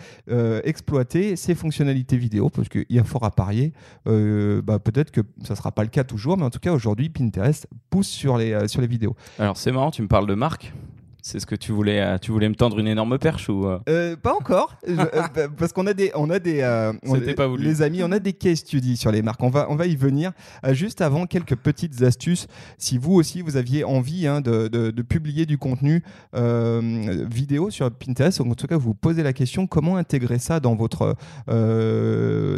exploiter 0.64 1.36
ces 1.36 1.56
fonctionnalités 1.56 2.18
vidéo, 2.18 2.50
parce 2.50 2.70
qu'il 2.70 2.86
y 2.90 3.00
a 3.00 3.04
fort 3.04 3.24
à 3.24 3.32
parier. 3.32 3.74
Euh, 4.08 4.62
bah, 4.62 4.80
Peut-être 4.80 5.12
que 5.12 5.22
ça 5.44 5.54
ne 5.54 5.58
sera 5.58 5.72
pas 5.72 5.84
le 5.84 5.90
cas 5.90 6.04
toujours, 6.04 6.38
mais 6.38 6.44
en 6.44 6.50
tout 6.50 6.60
cas, 6.60 6.72
aujourd'hui, 6.74 7.10
Pinterest 7.10 7.68
pousse 7.90 8.08
sur 8.08 8.38
les, 8.38 8.54
euh, 8.54 8.68
sur 8.68 8.82
les 8.82 8.88
vidéos. 8.88 9.16
Alors 9.40 9.58
c'est 9.58 9.72
marrant, 9.72 9.92
tu 9.92 10.02
me 10.02 10.08
parles 10.08 10.28
de 10.28 10.36
marque. 10.36 10.74
C'est 11.24 11.40
ce 11.40 11.46
que 11.46 11.56
tu 11.56 11.72
voulais, 11.72 12.02
euh, 12.02 12.18
tu 12.18 12.32
voulais 12.32 12.50
me 12.50 12.56
tendre 12.56 12.80
une 12.80 12.88
énorme 12.88 13.18
perche 13.20 13.48
ou 13.50 13.68
euh 13.68 13.80
Euh, 13.88 14.16
pas 14.16 14.34
encore, 14.34 14.76
Je- 14.88 14.94
euh, 14.94 14.98
bah, 15.36 15.48
parce 15.56 15.72
qu'on 15.72 15.86
a 15.88 15.94
des, 15.94 16.12
on 16.16 16.30
a 16.30 16.40
des, 16.40 16.62
euh, 16.62 16.94
on- 17.06 17.20
pas 17.36 17.48
voulu. 17.48 17.64
les 17.64 17.82
amis, 17.82 18.02
on 18.04 18.12
a 18.12 18.20
des 18.20 18.34
case 18.34 18.60
studies 18.60 18.98
sur 18.98 19.12
les 19.12 19.22
marques. 19.22 19.42
On 19.44 19.50
va, 19.50 19.68
on 19.70 19.76
va 19.76 19.86
y 19.86 19.96
venir. 19.96 20.32
Juste 20.72 21.02
avant, 21.02 21.26
quelques 21.28 21.56
petites 21.56 22.02
astuces. 22.02 22.48
Si 22.78 22.98
vous 22.98 23.14
aussi 23.14 23.42
vous 23.42 23.56
aviez 23.58 23.84
envie 23.84 24.26
hein, 24.28 24.42
de, 24.42 24.68
de- 24.68 24.92
de 24.92 25.02
publier 25.04 25.46
du 25.46 25.58
contenu 25.58 26.04
vidéo 26.34 27.70
sur 27.70 27.90
Pinterest, 27.92 28.40
ou 28.40 28.50
en 28.50 28.56
tout 28.56 28.68
cas 28.68 28.78
vous 28.78 28.82
vous 28.92 28.94
posez 28.96 29.24
la 29.24 29.32
question 29.34 29.68
comment 29.68 29.96
intégrer 29.98 30.40
ça 30.40 30.60
dans 30.60 30.76
votre 30.76 31.16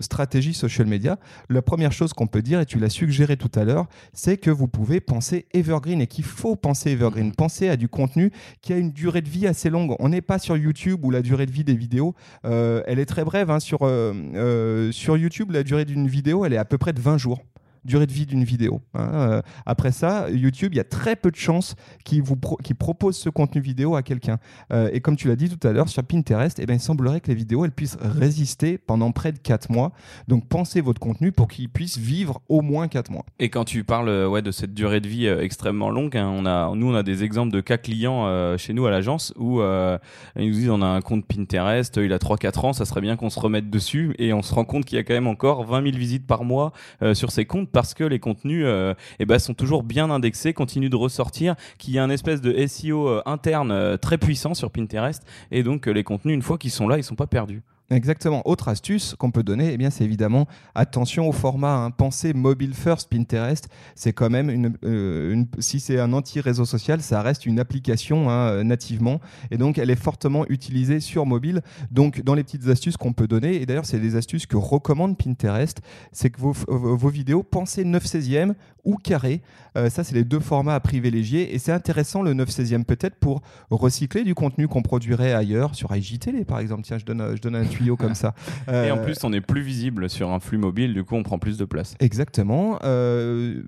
stratégie 0.01 0.53
social 0.53 0.87
media? 0.87 1.17
La 1.49 1.61
première 1.61 1.91
chose 1.91 2.13
qu'on 2.13 2.27
peut 2.27 2.41
dire, 2.41 2.59
et 2.59 2.65
tu 2.65 2.79
l'as 2.79 2.89
suggéré 2.89 3.37
tout 3.37 3.51
à 3.55 3.63
l'heure, 3.63 3.87
c'est 4.13 4.37
que 4.37 4.49
vous 4.49 4.67
pouvez 4.67 4.99
penser 4.99 5.45
evergreen 5.53 6.01
et 6.01 6.07
qu'il 6.07 6.23
faut 6.23 6.55
penser 6.55 6.91
evergreen. 6.91 7.33
Penser 7.33 7.69
à 7.69 7.75
du 7.75 7.87
contenu 7.87 8.31
qui 8.61 8.73
a 8.73 8.77
une 8.77 8.91
durée 8.91 9.21
de 9.21 9.29
vie 9.29 9.47
assez 9.47 9.69
longue. 9.69 9.95
On 9.99 10.09
n'est 10.09 10.21
pas 10.21 10.39
sur 10.39 10.57
YouTube 10.57 11.03
où 11.03 11.11
la 11.11 11.21
durée 11.21 11.45
de 11.45 11.51
vie 11.51 11.63
des 11.63 11.75
vidéos, 11.75 12.15
euh, 12.45 12.81
elle 12.85 12.99
est 12.99 13.05
très 13.05 13.23
brève. 13.23 13.49
hein. 13.49 13.59
Sur, 13.59 13.79
euh, 13.83 14.13
euh, 14.35 14.91
sur 14.91 15.17
YouTube, 15.17 15.51
la 15.51 15.63
durée 15.63 15.85
d'une 15.85 16.07
vidéo, 16.07 16.45
elle 16.45 16.53
est 16.53 16.57
à 16.57 16.65
peu 16.65 16.77
près 16.77 16.93
de 16.93 17.01
20 17.01 17.17
jours. 17.17 17.41
Durée 17.85 18.07
de 18.07 18.11
vie 18.11 18.25
d'une 18.25 18.43
vidéo. 18.43 18.81
hein. 18.93 19.09
Euh, 19.13 19.41
après 19.65 19.91
ça, 19.91 20.29
YouTube, 20.29 20.73
il 20.73 20.77
y 20.77 20.79
a 20.79 20.85
très 20.85 21.15
peu 21.15 21.31
de 21.31 21.35
chances 21.35 21.75
qu'il 22.03 22.21
vous 22.21 22.35
propose 22.35 23.17
ce 23.17 23.29
contenu 23.29 23.61
vidéo 23.61 23.95
à 23.95 24.03
quelqu'un. 24.03 24.39
Euh, 24.71 24.89
et 24.93 25.01
comme 25.01 25.15
tu 25.15 25.27
l'as 25.27 25.35
dit 25.35 25.49
tout 25.49 25.67
à 25.67 25.71
l'heure, 25.71 25.89
sur 25.89 26.03
Pinterest, 26.03 26.59
eh 26.59 26.65
ben, 26.65 26.75
il 26.75 26.79
semblerait 26.79 27.19
que 27.19 27.27
les 27.27 27.35
vidéos 27.35 27.65
elles 27.65 27.71
puissent 27.71 27.97
résister 27.99 28.77
pendant 28.77 29.11
près 29.11 29.31
de 29.31 29.37
4 29.37 29.71
mois. 29.71 29.91
Donc 30.27 30.47
pensez 30.47 30.81
votre 30.81 30.99
contenu 30.99 31.31
pour 31.31 31.47
qu'il 31.47 31.69
puisse 31.69 31.97
vivre 31.97 32.41
au 32.49 32.61
moins 32.61 32.87
4 32.87 33.11
mois. 33.11 33.25
Et 33.39 33.49
quand 33.49 33.65
tu 33.65 33.83
parles 33.83 34.09
euh, 34.09 34.27
ouais, 34.27 34.41
de 34.41 34.51
cette 34.51 34.73
durée 34.73 35.01
de 35.01 35.07
vie 35.07 35.27
extrêmement 35.27 35.89
longue, 35.89 36.15
hein, 36.17 36.31
on 36.33 36.45
a, 36.45 36.73
nous 36.75 36.91
on 36.91 36.95
a 36.95 37.03
des 37.03 37.23
exemples 37.23 37.51
de 37.51 37.61
cas 37.61 37.77
clients 37.77 38.57
chez 38.57 38.73
nous 38.73 38.85
à 38.85 38.91
l'agence 38.91 39.33
où 39.37 39.61
ils 39.61 40.47
nous 40.47 40.53
disent 40.53 40.69
on 40.69 40.81
a 40.81 40.87
un 40.87 41.01
compte 41.01 41.25
Pinterest, 41.25 41.97
il 41.97 42.13
a 42.13 42.17
3-4 42.17 42.65
ans, 42.67 42.73
ça 42.73 42.85
serait 42.85 43.01
bien 43.01 43.15
qu'on 43.15 43.29
se 43.29 43.39
remette 43.39 43.69
dessus 43.69 44.15
et 44.19 44.33
on 44.33 44.41
se 44.41 44.53
rend 44.53 44.65
compte 44.65 44.85
qu'il 44.85 44.97
y 44.97 44.99
a 44.99 45.03
quand 45.03 45.13
même 45.13 45.27
encore 45.27 45.65
20 45.65 45.83
000 45.83 45.97
visites 45.97 46.25
par 46.25 46.43
mois 46.43 46.71
sur 47.13 47.31
ces 47.31 47.45
comptes 47.45 47.69
parce 47.73 47.93
que 47.93 48.05
les 48.05 48.19
contenus 48.19 48.63
euh, 48.65 48.93
eh 49.19 49.25
ben, 49.25 49.39
sont 49.39 49.53
toujours 49.53 49.83
bien 49.83 50.09
indexés, 50.09 50.53
continuent 50.53 50.89
de 50.89 50.95
ressortir, 50.95 51.55
qu'il 51.77 51.93
y 51.93 51.99
a 51.99 52.03
un 52.03 52.09
espèce 52.09 52.39
de 52.39 52.65
SEO 52.67 53.09
euh, 53.09 53.21
interne 53.25 53.71
euh, 53.71 53.97
très 53.97 54.17
puissant 54.17 54.53
sur 54.53 54.71
Pinterest 54.71 55.23
et 55.51 55.63
donc 55.63 55.87
les 55.87 56.03
contenus 56.03 56.35
une 56.35 56.41
fois 56.41 56.57
qu'ils 56.57 56.71
sont 56.71 56.87
là, 56.87 56.97
ils 56.97 57.03
sont 57.03 57.15
pas 57.15 57.27
perdus. 57.27 57.61
Exactement. 57.93 58.41
Autre 58.45 58.69
astuce 58.69 59.15
qu'on 59.17 59.29
peut 59.29 59.43
donner, 59.43 59.71
eh 59.73 59.77
bien, 59.77 59.89
c'est 59.89 60.03
évidemment 60.03 60.47
attention 60.73 61.29
au 61.29 61.31
format. 61.31 61.75
Hein. 61.75 61.91
Pensez 61.91 62.33
mobile 62.33 62.73
first 62.73 63.09
Pinterest. 63.09 63.69
C'est 63.95 64.13
quand 64.13 64.29
même 64.29 64.75
euh, 64.83 65.33
une 65.33 65.47
si 65.59 65.79
c'est 65.79 65.99
un 65.99 66.13
anti-réseau 66.13 66.65
social, 66.65 67.01
ça 67.01 67.21
reste 67.21 67.45
une 67.45 67.59
application 67.59 68.29
hein, 68.29 68.63
nativement, 68.63 69.19
et 69.51 69.57
donc 69.57 69.77
elle 69.77 69.89
est 69.89 69.95
fortement 69.95 70.45
utilisée 70.47 70.99
sur 70.99 71.25
mobile. 71.25 71.61
Donc, 71.91 72.21
dans 72.23 72.33
les 72.33 72.43
petites 72.43 72.67
astuces 72.67 72.97
qu'on 72.97 73.13
peut 73.13 73.27
donner, 73.27 73.61
et 73.61 73.65
d'ailleurs, 73.65 73.85
c'est 73.85 73.99
des 73.99 74.15
astuces 74.15 74.45
que 74.45 74.57
recommande 74.57 75.17
Pinterest, 75.17 75.81
c'est 76.11 76.29
que 76.29 76.39
vos, 76.39 76.53
vos 76.67 77.09
vidéos, 77.09 77.43
pensez 77.43 77.83
9 77.83 78.03
16e 78.03 78.53
ou 78.83 78.97
carré. 78.97 79.41
Euh, 79.77 79.89
ça, 79.89 80.03
c'est 80.03 80.15
les 80.15 80.23
deux 80.23 80.39
formats 80.39 80.75
à 80.75 80.79
privilégier. 80.79 81.55
Et 81.55 81.59
c'est 81.59 81.71
intéressant 81.71 82.21
le 82.21 82.33
9 82.33 82.49
16e 82.49 82.83
peut-être 82.83 83.15
pour 83.15 83.41
recycler 83.69 84.23
du 84.23 84.35
contenu 84.35 84.67
qu'on 84.67 84.81
produirait 84.81 85.33
ailleurs, 85.33 85.75
sur 85.75 85.95
IGTV 85.95 86.45
par 86.45 86.59
exemple. 86.59 86.83
Tiens, 86.83 86.97
je 86.97 87.05
donne, 87.05 87.35
je 87.35 87.41
donne 87.41 87.55
un 87.55 87.63
tuyau 87.83 87.95
comme 87.97 88.15
ça. 88.15 88.33
Et 88.67 88.91
en 88.91 88.97
euh, 88.97 89.03
plus, 89.03 89.23
on 89.23 89.33
est 89.33 89.41
plus 89.41 89.61
visible 89.61 90.09
sur 90.09 90.31
un 90.31 90.39
flux 90.39 90.57
mobile, 90.57 90.93
du 90.93 91.03
coup, 91.03 91.15
on 91.15 91.23
prend 91.23 91.39
plus 91.39 91.57
de 91.57 91.65
place. 91.65 91.95
Exactement. 91.99 92.79
Euh, 92.83 93.61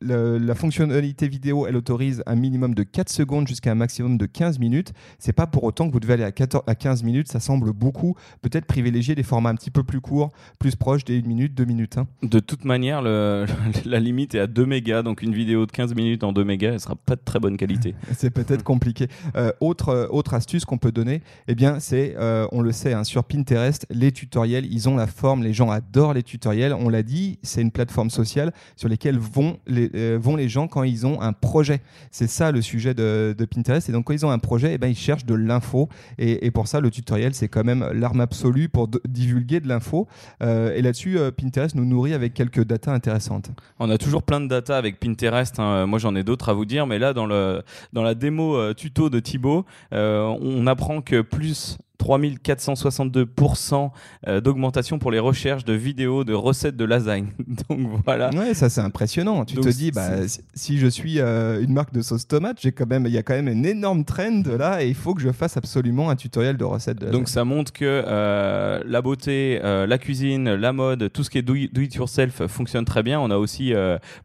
la 0.00 0.54
fonctionnalité 0.54 1.28
vidéo, 1.28 1.66
elle 1.66 1.76
autorise 1.76 2.22
un 2.26 2.34
minimum 2.34 2.74
de 2.74 2.82
4 2.82 3.08
secondes 3.08 3.48
jusqu'à 3.48 3.72
un 3.72 3.74
maximum 3.74 4.18
de 4.18 4.26
15 4.26 4.58
minutes. 4.58 4.92
C'est 5.18 5.32
pas 5.32 5.46
pour 5.46 5.64
autant 5.64 5.88
que 5.88 5.92
vous 5.92 6.00
devez 6.00 6.14
aller 6.14 6.24
à, 6.24 6.32
14, 6.32 6.64
à 6.66 6.74
15 6.74 7.02
minutes, 7.02 7.28
ça 7.28 7.40
semble 7.40 7.72
beaucoup. 7.72 8.14
Peut-être 8.42 8.66
privilégier 8.66 9.14
des 9.14 9.22
formats 9.22 9.50
un 9.50 9.54
petit 9.54 9.70
peu 9.70 9.82
plus 9.82 10.00
courts, 10.00 10.32
plus 10.58 10.76
proches 10.76 11.04
des 11.04 11.18
1 11.18 11.26
minute, 11.26 11.54
2 11.54 11.64
minutes. 11.64 11.98
Hein. 11.98 12.06
De 12.22 12.40
toute 12.40 12.64
manière, 12.64 13.02
le, 13.02 13.46
la 13.84 14.00
limite 14.00 14.34
est 14.34 14.40
à 14.40 14.46
2 14.46 14.66
mégas, 14.66 15.02
donc 15.02 15.22
une 15.22 15.34
vidéo 15.34 15.66
de 15.66 15.72
15 15.72 15.94
minutes 15.94 16.24
en 16.24 16.32
2 16.32 16.44
mégas, 16.44 16.72
elle 16.72 16.80
sera 16.80 16.96
pas 16.96 17.16
de 17.16 17.22
très 17.24 17.40
bonne 17.40 17.56
qualité. 17.56 17.94
c'est 18.12 18.30
peut-être 18.30 18.62
compliqué. 18.62 19.08
Euh, 19.36 19.50
autre, 19.60 20.08
autre 20.10 20.34
astuce 20.34 20.64
qu'on 20.64 20.78
peut 20.78 20.92
donner, 20.92 21.22
eh 21.48 21.54
bien, 21.54 21.80
c'est, 21.80 22.14
euh, 22.18 22.46
on 22.52 22.60
le 22.60 22.72
sait, 22.72 22.92
hein, 22.92 23.04
sur 23.04 23.24
Pinterest, 23.24 23.86
les 23.90 24.12
tutoriels, 24.12 24.66
ils 24.70 24.88
ont 24.88 24.96
la 24.96 25.06
forme, 25.06 25.42
les 25.42 25.52
gens 25.52 25.70
adorent 25.70 26.14
les 26.14 26.22
tutoriels. 26.22 26.74
On 26.74 26.88
l'a 26.88 27.02
dit, 27.02 27.38
c'est 27.42 27.62
une 27.62 27.70
plateforme 27.70 28.10
sociale 28.10 28.52
sur 28.76 28.88
lesquelles 28.88 29.18
vont 29.18 29.58
les 29.66 29.85
euh, 29.94 30.18
vont 30.20 30.36
les 30.36 30.48
gens 30.48 30.68
quand 30.68 30.82
ils 30.82 31.06
ont 31.06 31.20
un 31.20 31.32
projet. 31.32 31.80
C'est 32.10 32.28
ça 32.28 32.52
le 32.52 32.62
sujet 32.62 32.94
de, 32.94 33.34
Pinterest. 33.50 33.88
Et 33.88 33.92
donc 33.92 34.06
quand 34.06 34.12
ils 34.12 34.26
ont 34.26 34.30
un 34.30 34.38
projet, 34.38 34.74
eh 34.74 34.78
ben, 34.78 34.88
ils 34.88 34.96
cherchent 34.96 35.26
de 35.26 35.34
l'info. 35.34 35.88
Et, 36.18 36.50
pour 36.50 36.68
ça, 36.68 36.80
le 36.80 36.90
tutoriel, 36.90 37.34
c'est 37.34 37.48
quand 37.48 37.64
même 37.64 37.86
l'arme 37.92 38.20
absolue 38.20 38.68
pour 38.68 38.88
divulguer 39.08 39.60
de 39.60 39.68
l'info. 39.68 40.08
Euh, 40.42 40.74
et 40.74 40.82
là-dessus, 40.82 41.18
euh, 41.18 41.30
Pinterest 41.30 41.74
nous 41.74 41.84
nourrit 41.84 42.14
avec 42.14 42.34
quelques 42.34 42.64
datas 42.64 42.92
intéressantes. 42.92 43.50
On 43.78 43.90
a 43.90 43.98
toujours 43.98 44.22
plein 44.22 44.40
de 44.40 44.48
datas 44.48 44.76
avec 44.76 44.98
Pinterest. 44.98 45.58
Hein. 45.58 45.86
Moi, 45.86 45.98
j'en 45.98 46.14
ai 46.14 46.24
d'autres 46.24 46.48
à 46.48 46.54
vous 46.54 46.64
dire. 46.64 46.86
Mais 46.86 46.98
là, 46.98 47.12
dans, 47.12 47.26
le, 47.26 47.62
dans 47.92 48.02
la 48.02 48.14
démo 48.14 48.74
tuto 48.74 49.10
de 49.10 49.20
Thibaut, 49.20 49.64
on 49.92 50.66
apprend 50.66 51.00
que 51.00 51.20
plus 51.20 51.78
3462% 51.98 53.90
euh, 54.26 54.40
d'augmentation 54.40 54.98
pour 54.98 55.10
les 55.10 55.18
recherches 55.18 55.64
de 55.64 55.72
vidéos 55.72 56.24
de 56.24 56.34
recettes 56.34 56.76
de 56.76 56.84
lasagne. 56.84 57.28
Donc 57.68 57.80
voilà. 58.04 58.30
Ouais, 58.30 58.54
ça 58.54 58.68
c'est 58.68 58.80
impressionnant. 58.80 59.44
Tu 59.44 59.56
te 59.56 59.68
dis, 59.68 59.90
bah, 59.90 60.10
si 60.54 60.78
je 60.78 60.86
suis 60.86 61.20
euh, 61.20 61.62
une 61.62 61.72
marque 61.72 61.92
de 61.92 62.02
sauce 62.02 62.26
tomate, 62.26 62.58
j'ai 62.60 62.72
quand 62.72 62.86
même, 62.86 63.06
il 63.06 63.12
y 63.12 63.18
a 63.18 63.22
quand 63.22 63.34
même 63.34 63.48
une 63.48 63.66
énorme 63.66 64.04
trend 64.04 64.42
là 64.58 64.82
et 64.82 64.88
il 64.88 64.94
faut 64.94 65.14
que 65.14 65.20
je 65.20 65.30
fasse 65.30 65.56
absolument 65.56 66.10
un 66.10 66.16
tutoriel 66.16 66.56
de 66.56 66.64
recettes. 66.64 66.98
De 66.98 67.10
Donc 67.10 67.28
ça 67.28 67.44
montre 67.44 67.72
que 67.72 67.84
euh, 67.84 68.82
la 68.84 69.02
beauté, 69.02 69.58
la 69.62 69.98
cuisine, 69.98 70.54
la 70.54 70.72
mode, 70.72 71.10
tout 71.12 71.22
ce 71.24 71.30
qui 71.30 71.38
est 71.38 71.42
do 71.42 71.54
it 71.54 71.94
yourself 71.94 72.46
fonctionne 72.46 72.84
très 72.84 73.02
bien. 73.02 73.20
On 73.20 73.30
a 73.30 73.36
aussi 73.36 73.72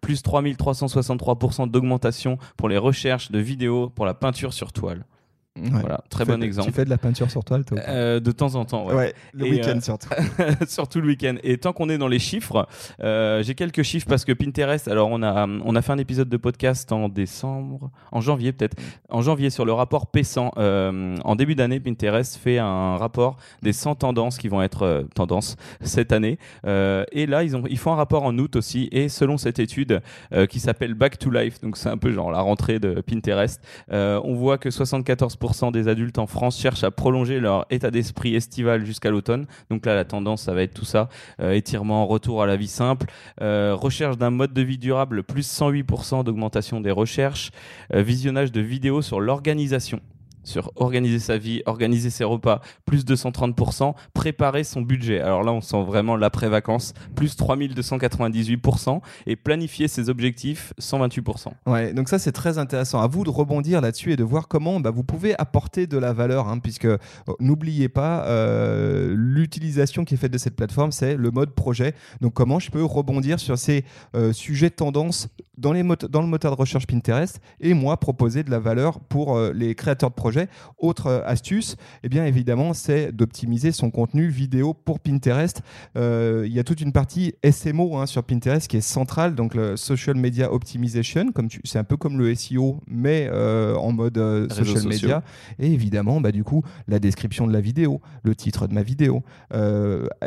plus 0.01 0.23
3363% 0.23 1.69
d'augmentation 1.69 2.37
pour 2.57 2.69
les 2.69 2.77
recherches 2.77 3.31
de 3.31 3.39
vidéos 3.39 3.89
pour 3.89 4.05
la 4.05 4.13
peinture 4.13 4.53
sur 4.53 4.71
toile. 4.71 5.05
Voilà, 5.57 6.01
très 6.09 6.23
bon 6.23 6.41
exemple. 6.41 6.69
Tu 6.69 6.73
fais 6.73 6.85
de 6.85 6.89
la 6.89 6.97
peinture 6.97 7.29
sur 7.29 7.43
toile, 7.43 7.65
toi 7.65 7.77
euh, 7.85 8.21
De 8.21 8.31
temps 8.31 8.55
en 8.55 8.63
temps, 8.63 8.85
ouais. 8.85 9.13
le 9.33 9.49
week-end 9.49 9.77
euh, 9.77 9.81
surtout. 9.81 10.07
surtout 10.67 11.01
le 11.01 11.07
week-end. 11.07 11.35
Et 11.43 11.57
tant 11.57 11.73
qu'on 11.73 11.89
est 11.89 11.97
dans 11.97 12.07
les 12.07 12.19
chiffres, 12.19 12.69
euh, 13.03 13.43
j'ai 13.43 13.53
quelques 13.53 13.83
chiffres 13.83 14.07
parce 14.07 14.23
que 14.23 14.31
Pinterest, 14.31 14.87
alors 14.87 15.09
on 15.11 15.21
a, 15.21 15.47
on 15.47 15.75
a 15.75 15.81
fait 15.81 15.91
un 15.91 15.97
épisode 15.97 16.29
de 16.29 16.37
podcast 16.37 16.89
en 16.93 17.09
décembre, 17.09 17.91
en 18.13 18.21
janvier 18.21 18.53
peut-être, 18.53 18.77
en 19.09 19.21
janvier 19.21 19.49
sur 19.49 19.65
le 19.65 19.73
rapport 19.73 20.07
P100. 20.13 21.21
en 21.21 21.35
début 21.35 21.55
d'année, 21.55 21.81
Pinterest 21.81 22.37
fait 22.37 22.57
un 22.57 22.95
rapport 22.95 23.35
des 23.61 23.73
100 23.73 23.95
tendances 23.95 24.37
qui 24.37 24.47
vont 24.47 24.61
être 24.61 25.05
tendances 25.15 25.57
cette 25.81 26.13
année. 26.13 26.37
et 26.63 27.25
là, 27.25 27.43
ils, 27.43 27.57
ont, 27.57 27.63
ils 27.69 27.77
font 27.77 27.91
un 27.91 27.97
rapport 27.97 28.23
en 28.23 28.37
août 28.37 28.55
aussi. 28.55 28.87
Et 28.93 29.09
selon 29.09 29.37
cette 29.37 29.59
étude 29.59 30.01
qui 30.49 30.61
s'appelle 30.61 30.93
Back 30.93 31.19
to 31.19 31.29
Life, 31.29 31.59
donc 31.59 31.75
c'est 31.75 31.89
un 31.89 31.97
peu 31.97 32.13
genre 32.13 32.31
la 32.31 32.39
rentrée 32.39 32.79
de 32.79 33.01
Pinterest, 33.01 33.61
on 33.89 34.33
voit 34.33 34.57
que 34.57 34.71
74 34.71 35.35
des 35.71 35.87
adultes 35.87 36.19
en 36.19 36.27
France 36.27 36.59
cherchent 36.59 36.83
à 36.83 36.91
prolonger 36.91 37.39
leur 37.39 37.65
état 37.69 37.89
d'esprit 37.89 38.35
estival 38.35 38.85
jusqu'à 38.85 39.09
l'automne. 39.09 39.47
Donc 39.69 39.85
là, 39.85 39.95
la 39.95 40.05
tendance, 40.05 40.43
ça 40.43 40.53
va 40.53 40.61
être 40.61 40.73
tout 40.73 40.85
ça. 40.85 41.09
Euh, 41.39 41.53
étirement, 41.53 42.05
retour 42.05 42.43
à 42.43 42.45
la 42.45 42.55
vie 42.55 42.67
simple. 42.67 43.07
Euh, 43.41 43.75
recherche 43.75 44.17
d'un 44.17 44.29
mode 44.29 44.53
de 44.53 44.61
vie 44.61 44.77
durable, 44.77 45.23
plus 45.23 45.47
108% 45.47 46.23
d'augmentation 46.23 46.79
des 46.79 46.91
recherches. 46.91 47.51
Euh, 47.93 48.01
visionnage 48.03 48.51
de 48.51 48.61
vidéos 48.61 49.01
sur 49.01 49.19
l'organisation 49.19 49.99
sur 50.43 50.71
organiser 50.75 51.19
sa 51.19 51.37
vie, 51.37 51.61
organiser 51.65 52.09
ses 52.09 52.23
repas, 52.23 52.61
plus 52.85 53.05
230%, 53.05 53.93
préparer 54.13 54.63
son 54.63 54.81
budget. 54.81 55.19
Alors 55.19 55.43
là, 55.43 55.51
on 55.51 55.61
sent 55.61 55.83
vraiment 55.83 56.15
l'après-vacances, 56.15 56.93
plus 57.15 57.37
3298%, 57.37 59.01
et 59.27 59.35
planifier 59.35 59.87
ses 59.87 60.09
objectifs, 60.09 60.73
128%. 60.79 61.47
Ouais, 61.67 61.93
donc 61.93 62.09
ça, 62.09 62.19
c'est 62.19 62.31
très 62.31 62.57
intéressant. 62.57 63.01
À 63.01 63.07
vous 63.07 63.23
de 63.23 63.29
rebondir 63.29 63.81
là-dessus 63.81 64.13
et 64.13 64.15
de 64.15 64.23
voir 64.23 64.47
comment 64.47 64.79
bah, 64.79 64.91
vous 64.91 65.03
pouvez 65.03 65.39
apporter 65.39 65.87
de 65.87 65.97
la 65.97 66.13
valeur, 66.13 66.47
hein, 66.47 66.59
puisque 66.59 66.87
oh, 67.27 67.35
n'oubliez 67.39 67.89
pas, 67.89 68.25
euh, 68.25 69.13
l'utilisation 69.15 70.05
qui 70.05 70.15
est 70.15 70.17
faite 70.17 70.31
de 70.31 70.37
cette 70.37 70.55
plateforme, 70.55 70.91
c'est 70.91 71.15
le 71.15 71.31
mode 71.31 71.51
projet. 71.51 71.93
Donc 72.21 72.33
comment 72.33 72.59
je 72.59 72.71
peux 72.71 72.83
rebondir 72.83 73.39
sur 73.39 73.57
ces 73.57 73.85
euh, 74.15 74.33
sujets 74.33 74.69
tendances 74.69 75.27
dans, 75.61 75.73
les 75.73 75.83
dans 76.09 76.21
le 76.21 76.27
moteur 76.27 76.51
de 76.51 76.59
recherche 76.59 76.87
Pinterest 76.87 77.39
et 77.59 77.73
moi 77.73 77.97
proposer 77.97 78.43
de 78.43 78.49
la 78.49 78.59
valeur 78.59 78.99
pour 78.99 79.37
euh, 79.37 79.53
les 79.53 79.75
créateurs 79.75 80.09
de 80.09 80.15
projets 80.15 80.47
autre 80.77 81.07
euh, 81.07 81.21
astuce, 81.25 81.75
eh 82.03 82.09
bien 82.09 82.25
évidemment, 82.25 82.73
c'est 82.73 83.11
d'optimiser 83.11 83.71
son 83.71 83.91
contenu 83.91 84.27
vidéo 84.27 84.73
pour 84.73 84.99
Pinterest. 84.99 85.61
Euh, 85.95 86.43
il 86.47 86.53
y 86.53 86.59
a 86.59 86.63
toute 86.63 86.81
une 86.81 86.91
partie 86.91 87.35
SMO 87.49 87.97
hein, 87.97 88.07
sur 88.07 88.23
Pinterest 88.23 88.67
qui 88.67 88.77
est 88.77 88.81
centrale, 88.81 89.35
donc 89.35 89.53
le 89.53 89.77
Social 89.77 90.15
Media 90.15 90.51
Optimization, 90.51 91.31
comme 91.31 91.47
c'est 91.63 91.79
un 91.79 91.83
peu 91.83 91.97
comme 91.97 92.17
le 92.17 92.33
SEO, 92.33 92.81
mais 92.87 93.29
en 93.31 93.91
mode 93.91 94.17
social 94.51 94.87
media. 94.87 95.23
Et 95.59 95.71
évidemment, 95.71 96.19
bah, 96.21 96.31
du 96.31 96.43
coup, 96.43 96.63
la 96.87 96.99
description 96.99 97.45
de 97.45 97.53
la 97.53 97.61
vidéo, 97.61 98.01
le 98.23 98.35
titre 98.35 98.67
de 98.67 98.73
ma 98.73 98.81
vidéo. 98.83 99.23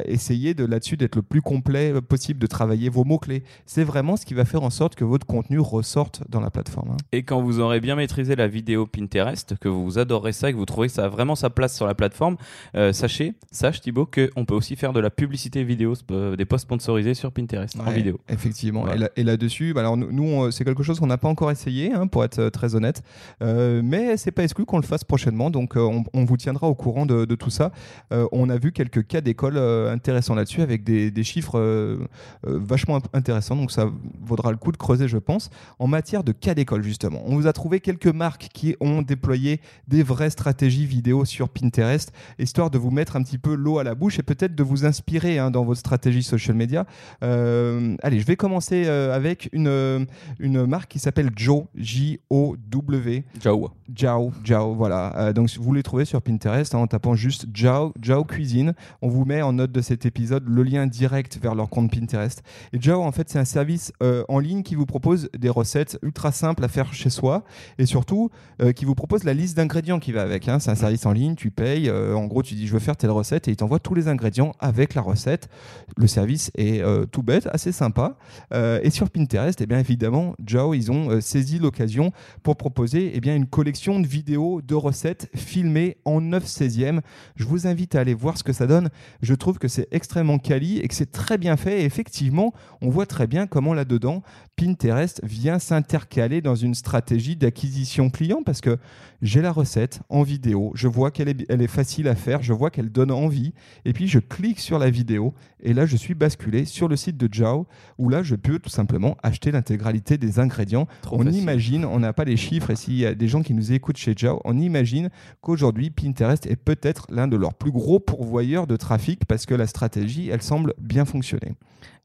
essayez 0.04 0.54
de 0.54 0.64
là-dessus 0.64 0.96
d'être 0.96 1.16
le 1.16 1.22
plus 1.22 1.42
complet 1.42 2.00
possible, 2.00 2.38
de 2.38 2.46
travailler 2.46 2.88
vos 2.88 3.04
mots-clés. 3.04 3.42
C'est 3.66 3.84
vraiment 3.84 4.16
ce 4.16 4.24
qui 4.24 4.34
va 4.34 4.44
faire 4.44 4.62
en 4.62 4.70
sorte 4.70 4.94
que 4.94 5.04
votre 5.04 5.23
contenu 5.24 5.58
ressorte 5.58 6.22
dans 6.28 6.40
la 6.40 6.50
plateforme. 6.50 6.90
Hein. 6.92 6.96
Et 7.12 7.22
quand 7.22 7.40
vous 7.42 7.60
aurez 7.60 7.80
bien 7.80 7.96
maîtrisé 7.96 8.36
la 8.36 8.48
vidéo 8.48 8.86
Pinterest, 8.86 9.56
que 9.58 9.68
vous 9.68 9.98
adorerez 9.98 10.32
ça 10.32 10.50
et 10.50 10.52
que 10.52 10.58
vous 10.58 10.66
trouvez 10.66 10.88
que 10.88 10.94
ça 10.94 11.04
a 11.04 11.08
vraiment 11.08 11.34
sa 11.34 11.50
place 11.50 11.74
sur 11.76 11.86
la 11.86 11.94
plateforme, 11.94 12.36
euh, 12.74 12.92
sachez, 12.92 13.34
sache 13.50 13.80
Thibaut, 13.80 14.06
qu'on 14.06 14.44
peut 14.44 14.54
aussi 14.54 14.76
faire 14.76 14.92
de 14.92 15.00
la 15.00 15.10
publicité 15.10 15.64
vidéo, 15.64 15.94
euh, 16.10 16.36
des 16.36 16.44
posts 16.44 16.64
sponsorisés 16.64 17.14
sur 17.14 17.32
Pinterest 17.32 17.78
en 17.80 17.90
vidéo. 17.90 18.20
Effectivement. 18.28 18.86
Et, 19.16 19.24
là, 19.24 19.36
dessus 19.36 19.72
bah 19.74 19.80
alors 19.80 19.96
nous, 19.96 20.50
c'est 20.50 20.64
quelque 20.64 20.82
chose 20.82 21.00
qu'on 21.00 21.06
n'a 21.06 21.18
pas 21.18 21.28
encore 21.28 21.50
essayé, 21.50 21.92
hein, 21.92 22.06
pour 22.06 22.24
être 22.24 22.38
euh, 22.38 22.50
très 22.50 22.74
honnête, 22.74 23.02
mais 23.40 24.16
c'est 24.16 24.30
pas 24.30 24.44
exclu 24.44 24.64
qu'on 24.64 24.78
le 24.78 24.84
fasse 24.84 25.04
prochainement, 25.04 25.50
donc 25.50 25.74
on, 25.76 26.04
vous 26.24 26.36
tiendra 26.36 26.68
au 26.68 26.74
courant 26.74 27.06
de, 27.06 27.34
tout 27.34 27.50
ça. 27.50 27.72
on 28.10 28.48
a 28.48 28.56
vu 28.56 28.72
quelques 28.72 29.06
cas 29.06 29.20
d'école 29.20 29.58
intéressants 29.58 30.34
là-dessus 30.34 30.62
avec 30.62 30.84
des, 30.84 31.10
des 31.10 31.24
chiffres 31.24 31.98
vachement 32.42 33.00
intéressants, 33.12 33.56
donc 33.56 33.70
ça 33.70 33.90
vaudra 34.20 34.50
le 34.50 34.56
coup 34.56 34.72
de 34.72 34.76
creuser, 34.76 35.08
je 35.08 35.13
pense. 35.18 35.50
En 35.78 35.86
matière 35.86 36.24
de 36.24 36.32
cas 36.32 36.54
d'école, 36.54 36.82
justement, 36.82 37.22
on 37.26 37.36
vous 37.36 37.46
a 37.46 37.52
trouvé 37.52 37.80
quelques 37.80 38.06
marques 38.06 38.48
qui 38.52 38.76
ont 38.80 39.02
déployé 39.02 39.60
des 39.88 40.02
vraies 40.02 40.30
stratégies 40.30 40.86
vidéo 40.86 41.24
sur 41.24 41.48
Pinterest, 41.48 42.12
histoire 42.38 42.70
de 42.70 42.78
vous 42.78 42.90
mettre 42.90 43.16
un 43.16 43.22
petit 43.22 43.38
peu 43.38 43.54
l'eau 43.54 43.78
à 43.78 43.84
la 43.84 43.94
bouche 43.94 44.18
et 44.18 44.22
peut-être 44.22 44.54
de 44.54 44.62
vous 44.62 44.84
inspirer 44.84 45.38
hein, 45.38 45.50
dans 45.50 45.64
votre 45.64 45.80
stratégie 45.80 46.22
social 46.22 46.56
media. 46.56 46.86
Euh, 47.22 47.96
allez, 48.02 48.20
je 48.20 48.26
vais 48.26 48.36
commencer 48.36 48.84
euh, 48.86 49.14
avec 49.14 49.48
une, 49.52 49.68
euh, 49.68 50.04
une 50.38 50.66
marque 50.66 50.90
qui 50.90 50.98
s'appelle 50.98 51.30
Joe, 51.36 51.64
J-O-W. 51.74 53.24
Joe. 53.40 53.70
Jao, 53.94 54.32
Jao, 54.42 54.74
voilà. 54.74 55.32
donc 55.34 55.50
vous 55.58 55.74
les 55.74 55.82
trouvez 55.82 56.04
sur 56.04 56.22
Pinterest 56.22 56.74
hein, 56.74 56.78
en 56.78 56.86
tapant 56.86 57.14
juste 57.14 57.46
Jao, 57.52 57.92
Jao 58.00 58.24
Cuisine. 58.24 58.74
On 59.02 59.08
vous 59.08 59.24
met 59.24 59.42
en 59.42 59.52
note 59.52 59.72
de 59.72 59.80
cet 59.80 60.06
épisode 60.06 60.44
le 60.48 60.62
lien 60.62 60.86
direct 60.86 61.38
vers 61.40 61.54
leur 61.54 61.68
compte 61.68 61.90
Pinterest. 61.90 62.42
Et 62.72 62.80
Jao, 62.80 63.02
en 63.02 63.12
fait, 63.12 63.28
c'est 63.28 63.38
un 63.38 63.44
service 63.44 63.92
en 64.28 64.38
ligne 64.38 64.62
qui 64.62 64.74
vous 64.74 64.86
propose 64.94 65.28
des 65.36 65.48
recettes 65.48 65.98
ultra 66.02 66.30
simples 66.30 66.64
à 66.64 66.68
faire 66.68 66.94
chez 66.94 67.10
soi 67.10 67.42
et 67.78 67.84
surtout 67.84 68.30
euh, 68.62 68.70
qui 68.70 68.84
vous 68.84 68.94
propose 68.94 69.24
la 69.24 69.34
liste 69.34 69.56
d'ingrédients 69.56 69.98
qui 69.98 70.12
va 70.12 70.22
avec. 70.22 70.48
hein. 70.48 70.60
C'est 70.60 70.70
un 70.70 70.76
service 70.76 71.04
en 71.04 71.10
ligne, 71.10 71.34
tu 71.34 71.50
payes. 71.50 71.88
euh, 71.88 72.14
en 72.14 72.26
gros, 72.26 72.44
tu 72.44 72.54
dis 72.54 72.68
je 72.68 72.72
veux 72.72 72.78
faire 72.78 72.96
telle 72.96 73.10
recette 73.10 73.48
et 73.48 73.50
il 73.50 73.56
t'envoie 73.56 73.80
tous 73.80 73.96
les 73.96 74.06
ingrédients 74.06 74.52
avec 74.60 74.94
la 74.94 75.02
recette. 75.02 75.48
Le 75.96 76.06
service 76.06 76.52
est 76.56 76.80
euh, 76.80 77.06
tout 77.06 77.24
bête, 77.24 77.48
assez 77.52 77.72
sympa. 77.72 78.16
Et 78.52 78.90
sur 78.90 79.10
Pinterest, 79.10 79.60
eh 79.60 79.66
bien 79.66 79.80
évidemment, 79.80 80.36
Jao, 80.46 80.74
ils 80.74 80.92
ont 80.92 81.20
saisi 81.20 81.58
l'occasion 81.58 82.12
pour 82.44 82.56
proposer 82.56 83.10
eh 83.14 83.20
bien, 83.20 83.34
une 83.34 83.46
collection 83.46 83.98
de 83.98 84.06
vidéos, 84.06 84.62
de 84.62 84.76
recettes 84.76 85.28
filmées 85.34 85.96
en 86.04 86.20
9 86.20 86.44
16e. 86.44 87.00
Je 87.34 87.44
vous 87.46 87.66
invite 87.66 87.96
à 87.96 88.00
aller 88.00 88.14
voir 88.14 88.38
ce 88.38 88.44
que 88.44 88.52
ça 88.52 88.68
donne. 88.68 88.90
Je 89.22 89.34
trouve 89.34 89.58
que 89.58 89.66
c'est 89.66 89.88
extrêmement 89.90 90.38
quali 90.38 90.78
et 90.78 90.86
que 90.86 90.94
c'est 90.94 91.10
très 91.10 91.36
bien 91.36 91.56
fait. 91.56 91.80
Et 91.82 91.84
effectivement, 91.84 92.52
on 92.80 92.90
voit 92.90 93.06
très 93.06 93.26
bien 93.26 93.48
comment 93.48 93.74
là-dedans, 93.74 94.22
Pinterest 94.56 94.83
vient 95.22 95.58
s'intercaler 95.58 96.40
dans 96.40 96.54
une 96.54 96.74
stratégie 96.74 97.36
d'acquisition 97.36 98.10
client 98.10 98.42
parce 98.44 98.60
que 98.60 98.78
j'ai 99.22 99.40
la 99.40 99.52
recette 99.52 100.00
en 100.10 100.22
vidéo, 100.22 100.72
je 100.74 100.86
vois 100.86 101.10
qu'elle 101.10 101.28
est, 101.28 101.46
elle 101.48 101.62
est 101.62 101.66
facile 101.66 102.08
à 102.08 102.14
faire, 102.14 102.42
je 102.42 102.52
vois 102.52 102.70
qu'elle 102.70 102.90
donne 102.90 103.10
envie, 103.10 103.54
et 103.86 103.94
puis 103.94 104.06
je 104.06 104.18
clique 104.18 104.60
sur 104.60 104.78
la 104.78 104.90
vidéo, 104.90 105.32
et 105.62 105.72
là 105.72 105.86
je 105.86 105.96
suis 105.96 106.14
basculé 106.14 106.66
sur 106.66 106.88
le 106.88 106.96
site 106.96 107.16
de 107.16 107.28
Jao, 107.32 107.66
où 107.98 108.10
là 108.10 108.22
je 108.22 108.34
peux 108.34 108.58
tout 108.58 108.68
simplement 108.68 109.16
acheter 109.22 109.50
l'intégralité 109.50 110.18
des 110.18 110.40
ingrédients. 110.40 110.86
Trop 111.00 111.16
on 111.16 111.24
facile. 111.24 111.40
imagine, 111.40 111.84
on 111.86 112.00
n'a 112.00 112.12
pas 112.12 112.24
les 112.24 112.36
chiffres, 112.36 112.70
et 112.70 112.76
s'il 112.76 112.98
y 112.98 113.06
a 113.06 113.14
des 113.14 113.28
gens 113.28 113.42
qui 113.42 113.54
nous 113.54 113.72
écoutent 113.72 113.96
chez 113.96 114.12
Jao, 114.14 114.40
on 114.44 114.58
imagine 114.58 115.08
qu'aujourd'hui 115.40 115.90
Pinterest 115.90 116.46
est 116.46 116.56
peut-être 116.56 117.06
l'un 117.10 117.26
de 117.26 117.36
leurs 117.36 117.54
plus 117.54 117.72
gros 117.72 118.00
pourvoyeurs 118.00 118.66
de 118.66 118.76
trafic 118.76 119.24
parce 119.24 119.46
que 119.46 119.54
la 119.54 119.66
stratégie, 119.66 120.28
elle 120.28 120.42
semble 120.42 120.74
bien 120.78 121.06
fonctionner. 121.06 121.54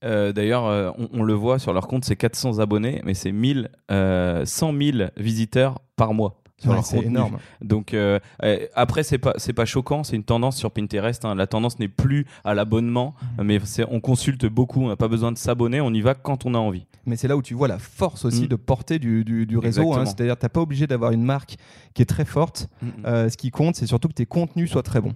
Euh, 0.06 0.32
D'ailleurs, 0.32 0.66
euh, 0.66 0.92
on, 0.98 1.10
on 1.20 1.24
le 1.24 1.34
voit 1.34 1.60
sur 1.60 1.74
leur 1.74 1.88
compte, 1.88 2.06
c'est 2.06 2.16
400 2.16 2.60
abonnés, 2.60 2.69
mais 2.78 3.14
c'est 3.14 3.32
1000, 3.32 3.70
euh, 3.92 4.46
100 4.46 4.74
000 4.78 4.98
visiteurs 5.18 5.80
par 5.96 6.14
mois. 6.14 6.36
Ouais, 6.66 6.76
c'est 6.84 7.00
énorme. 7.00 7.38
Donc 7.62 7.94
euh, 7.94 8.20
euh, 8.44 8.58
après 8.76 9.04
c'est 9.04 9.18
pas 9.18 9.32
c'est 9.38 9.54
pas 9.54 9.64
choquant, 9.64 10.04
c'est 10.04 10.18
une 10.18 10.26
tendance 10.26 10.58
sur 10.58 10.72
Pinterest. 10.72 11.24
hein. 11.24 11.34
La 11.34 11.48
tendance 11.48 11.80
n'est 11.80 11.88
plus 11.88 12.26
à 12.44 12.54
l'abonnement, 12.54 13.16
Mmh. 13.38 13.44
mais 13.44 13.60
on 13.90 14.02
consulte 14.02 14.46
beaucoup. 14.46 14.82
On 14.82 14.90
n'a 14.90 14.98
pas 14.98 15.08
besoin 15.08 15.32
de 15.32 15.38
s'abonner, 15.38 15.80
on 15.80 15.94
y 15.94 16.02
va 16.02 16.16
quand 16.16 16.46
on 16.46 16.54
a 16.56 16.58
envie. 16.58 16.86
Mais 17.06 17.16
c'est 17.16 17.30
là 17.30 17.38
où 17.38 17.42
tu 17.42 17.54
vois 17.54 17.70
la 17.70 17.80
force 17.80 18.26
aussi 18.26 18.44
Mm. 18.44 18.48
de 18.48 18.56
portée 18.58 19.00
du, 19.00 19.24
du- 19.24 19.46
du 19.46 19.58
réseau. 19.58 19.94
hein. 19.94 20.06
C'est-à-dire 20.06 20.38
tu 20.38 20.44
n'as 20.44 20.50
pas 20.50 20.60
obligé 20.60 20.86
d'avoir 20.86 21.14
une 21.14 21.24
marque 21.24 21.56
qui 21.94 22.02
est 22.02 22.06
très 22.06 22.26
forte. 22.26 22.68
Euh, 23.06 23.30
ce 23.30 23.38
qui 23.38 23.52
compte, 23.52 23.78
c'est 23.78 23.88
surtout 23.88 24.10
que 24.10 24.14
tes 24.14 24.26
contenus 24.26 24.70
soient 24.70 24.84
très 24.84 25.00
bons. 25.00 25.16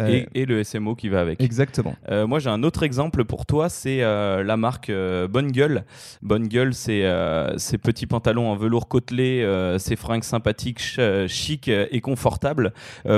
Euh, 0.00 0.08
et, 0.34 0.42
et 0.42 0.46
le 0.46 0.62
SMO 0.64 0.94
qui 0.94 1.08
va 1.08 1.20
avec. 1.20 1.40
Exactement. 1.40 1.94
Euh, 2.10 2.26
moi, 2.26 2.38
j'ai 2.40 2.50
un 2.50 2.62
autre 2.64 2.82
exemple 2.82 3.24
pour 3.24 3.46
toi, 3.46 3.68
c'est 3.68 4.02
euh, 4.02 4.42
la 4.42 4.56
marque 4.56 4.90
Bonne 5.30 5.52
Gueule. 5.52 5.84
Bonne 6.22 6.48
Gueule, 6.48 6.74
c'est 6.74 7.04
ces 7.56 7.78
petits 7.78 8.06
pantalons 8.06 8.48
en 8.50 8.56
velours 8.56 8.88
côtelé, 8.88 9.46
ces 9.78 9.96
fringues 9.96 10.24
sympathiques, 10.24 10.80
ch- 10.80 11.30
chic 11.30 11.68
et 11.68 12.00
confortables. 12.00 12.72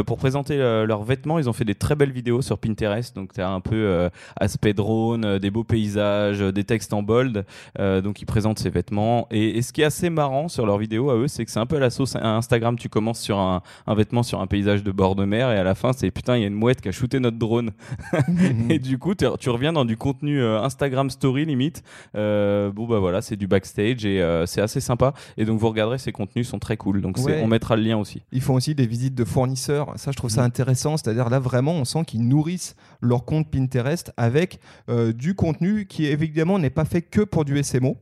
Pour 0.06 0.18
présenter 0.18 0.56
leurs 0.58 1.02
vêtements, 1.02 1.38
ils 1.38 1.48
ont 1.48 1.52
fait 1.52 1.64
des 1.64 1.74
très 1.74 1.94
belles 1.94 2.12
vidéos 2.12 2.42
sur 2.42 2.58
Pinterest. 2.58 3.14
Donc, 3.16 3.32
tu 3.32 3.40
as 3.40 3.48
un 3.48 3.60
peu 3.60 4.08
aspect 4.38 4.74
drone, 4.74 5.38
des 5.38 5.50
beaux 5.50 5.64
paysages, 5.64 6.40
des 6.40 6.64
textes 6.64 6.92
en 6.92 7.02
bold. 7.02 7.44
Donc, 7.78 8.20
ils 8.20 8.26
présentent 8.26 8.58
ces 8.58 8.70
vêtements. 8.70 9.26
Et, 9.30 9.58
et 9.58 9.62
ce 9.62 9.72
qui 9.72 9.82
est 9.82 9.84
assez 9.84 10.10
marrant 10.10 10.48
sur 10.48 10.66
leurs 10.66 10.78
vidéos 10.78 11.10
à 11.10 11.16
eux, 11.16 11.28
c'est 11.28 11.44
que 11.44 11.50
c'est 11.50 11.60
un 11.60 11.66
peu 11.66 11.76
à 11.76 11.80
la 11.80 11.90
sauce 11.90 12.16
à 12.16 12.36
Instagram. 12.36 12.76
Tu 12.78 12.88
commences 12.88 13.20
sur 13.20 13.38
un, 13.38 13.62
un 13.86 13.94
vêtement 13.94 14.22
sur 14.22 14.40
un 14.40 14.46
paysage 14.46 14.82
de 14.82 14.92
bord 14.92 15.14
de 15.16 15.24
mer 15.24 15.50
et 15.52 15.58
à 15.58 15.64
la 15.64 15.74
fin, 15.74 15.92
c'est 15.92 16.10
putain, 16.10 16.36
il 16.36 16.40
y 16.42 16.44
a 16.44 16.48
une 16.48 16.54
mouette 16.66 16.80
qui 16.80 16.88
a 16.88 16.92
shooté 16.92 17.20
notre 17.20 17.38
drone. 17.38 17.70
Et 18.70 18.80
du 18.80 18.98
coup, 18.98 19.14
tu 19.14 19.50
reviens 19.50 19.72
dans 19.72 19.84
du 19.84 19.96
contenu 19.96 20.40
euh, 20.40 20.60
Instagram 20.62 21.10
Story 21.10 21.44
limite. 21.44 21.84
Euh, 22.16 22.72
bon 22.72 22.86
bah 22.88 22.98
voilà, 22.98 23.22
c'est 23.22 23.36
du 23.36 23.46
backstage 23.46 24.04
et 24.04 24.20
euh, 24.20 24.46
c'est 24.46 24.60
assez 24.60 24.80
sympa. 24.80 25.14
Et 25.36 25.44
donc 25.44 25.60
vous 25.60 25.68
regarderez, 25.68 25.98
ces 25.98 26.10
contenus 26.10 26.48
sont 26.48 26.58
très 26.58 26.76
cool. 26.76 27.00
Donc 27.02 27.18
Ouais. 27.18 27.40
on 27.42 27.46
mettra 27.46 27.76
le 27.76 27.82
lien 27.82 27.96
aussi. 27.98 28.22
Ils 28.32 28.42
font 28.42 28.54
aussi 28.54 28.74
des 28.74 28.86
visites 28.86 29.14
de 29.14 29.24
fournisseurs. 29.24 29.92
Ça, 29.96 30.10
je 30.10 30.16
trouve 30.16 30.30
ça 30.30 30.42
intéressant. 30.42 30.96
C'est-à-dire 30.96 31.30
là, 31.30 31.38
vraiment, 31.38 31.72
on 31.72 31.84
sent 31.84 32.04
qu'ils 32.04 32.26
nourrissent 32.26 32.74
leur 33.00 33.24
compte 33.24 33.48
Pinterest 33.50 34.12
avec 34.16 34.58
euh, 34.88 35.12
du 35.12 35.34
contenu 35.34 35.86
qui, 35.86 36.06
évidemment, 36.06 36.58
n'est 36.58 36.70
pas 36.70 36.84
fait 36.84 37.02
que 37.02 37.20
pour 37.20 37.44
du 37.44 37.62
SMO. 37.62 37.96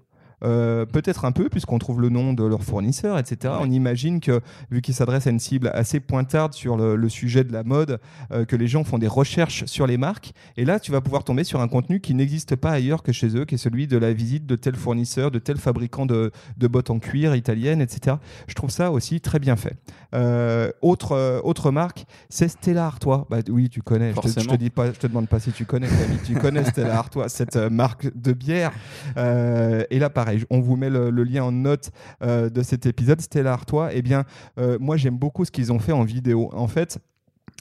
Euh, 0.45 0.85
peut-être 0.85 1.25
un 1.25 1.33
peu 1.33 1.49
puisqu'on 1.49 1.79
trouve 1.79 2.01
le 2.01 2.11
nom 2.11 2.33
de 2.35 2.45
leur 2.45 2.63
fournisseur, 2.63 3.19
etc. 3.19 3.55
On 3.61 3.71
imagine 3.71 4.21
que 4.21 4.41
vu 4.71 4.83
qu'ils 4.83 4.95
s'adressent 4.95 5.27
à 5.27 5.31
une 5.31 5.39
cible 5.41 5.71
assez 5.75 6.01
pointarde 6.01 6.53
sur 6.53 6.77
le, 6.77 6.97
le 6.97 7.09
sujet 7.09 7.45
de 7.45 7.53
la 7.53 7.63
mode, 7.65 7.99
euh, 8.33 8.45
que 8.45 8.55
les 8.55 8.67
gens 8.67 8.85
font 8.85 8.99
des 8.99 9.09
recherches 9.09 9.65
sur 9.65 9.87
les 9.87 9.97
marques. 9.97 10.33
Et 10.57 10.65
là, 10.65 10.79
tu 10.81 10.93
vas 10.93 11.01
pouvoir 11.01 11.25
tomber 11.25 11.45
sur 11.45 11.61
un 11.61 11.69
contenu 11.69 12.01
qui 12.01 12.15
n'existe 12.15 12.57
pas 12.57 12.71
ailleurs 12.73 13.03
que 13.03 13.13
chez 13.13 13.37
eux, 13.37 13.45
qui 13.45 13.55
est 13.55 13.59
celui 13.59 13.87
de 13.87 13.97
la 13.97 14.13
visite 14.13 14.45
de 14.47 14.57
tel 14.57 14.77
fournisseur, 14.77 15.31
de 15.31 15.39
tel 15.39 15.57
fabricant 15.57 16.05
de, 16.05 16.31
de 16.59 16.67
bottes 16.69 16.91
en 16.91 16.99
cuir 16.99 17.35
italienne, 17.35 17.81
etc. 17.81 18.17
Je 18.47 18.55
trouve 18.55 18.71
ça 18.71 18.91
aussi 18.93 19.21
très 19.21 19.39
bien 19.39 19.57
fait. 19.57 19.77
Euh, 20.15 20.71
autre, 20.83 21.41
autre 21.43 21.71
marque, 21.71 22.05
c'est 22.29 22.49
Stella 22.49 22.87
Artois. 22.87 23.27
Bah, 23.31 23.39
oui, 23.49 23.71
tu 23.71 23.81
connais. 23.83 24.11
Je 24.11 24.21
te, 24.21 24.29
je 24.29 24.35
te 24.35 24.41
Forcément. 24.41 24.57
dis 24.57 24.71
pas, 24.71 24.93
je 24.93 24.99
te 24.99 25.07
demande 25.07 25.29
pas 25.29 25.41
si 25.41 25.53
tu 25.53 25.65
connais, 25.65 25.89
Camille. 25.89 26.19
tu 26.25 26.35
connais 26.35 26.65
Stella 26.65 26.99
Artois, 26.99 27.29
cette 27.31 27.57
marque 27.57 28.15
de 28.15 28.33
bière. 28.33 28.73
Et 29.17 29.99
là, 29.99 30.11
pareil, 30.11 30.34
on 30.51 30.61
vous 30.61 30.77
met 30.77 30.91
le, 30.91 31.11
lien 31.11 31.45
en 31.45 31.53
note 31.53 31.91
euh, 32.23 32.49
de 32.51 32.63
cet 32.63 32.87
épisode. 32.87 33.21
Stella 33.21 33.53
Artois, 33.53 33.93
eh 33.93 34.03
bien, 34.03 34.25
euh, 34.59 34.79
moi, 34.81 34.97
j'aime 34.97 35.17
beaucoup 35.17 35.45
ce 35.45 35.51
qu'ils 35.51 35.73
ont 35.73 35.79
fait 35.79 35.93
en 35.93 36.05
vidéo. 36.05 36.51
En 36.53 36.69
fait, 36.69 36.99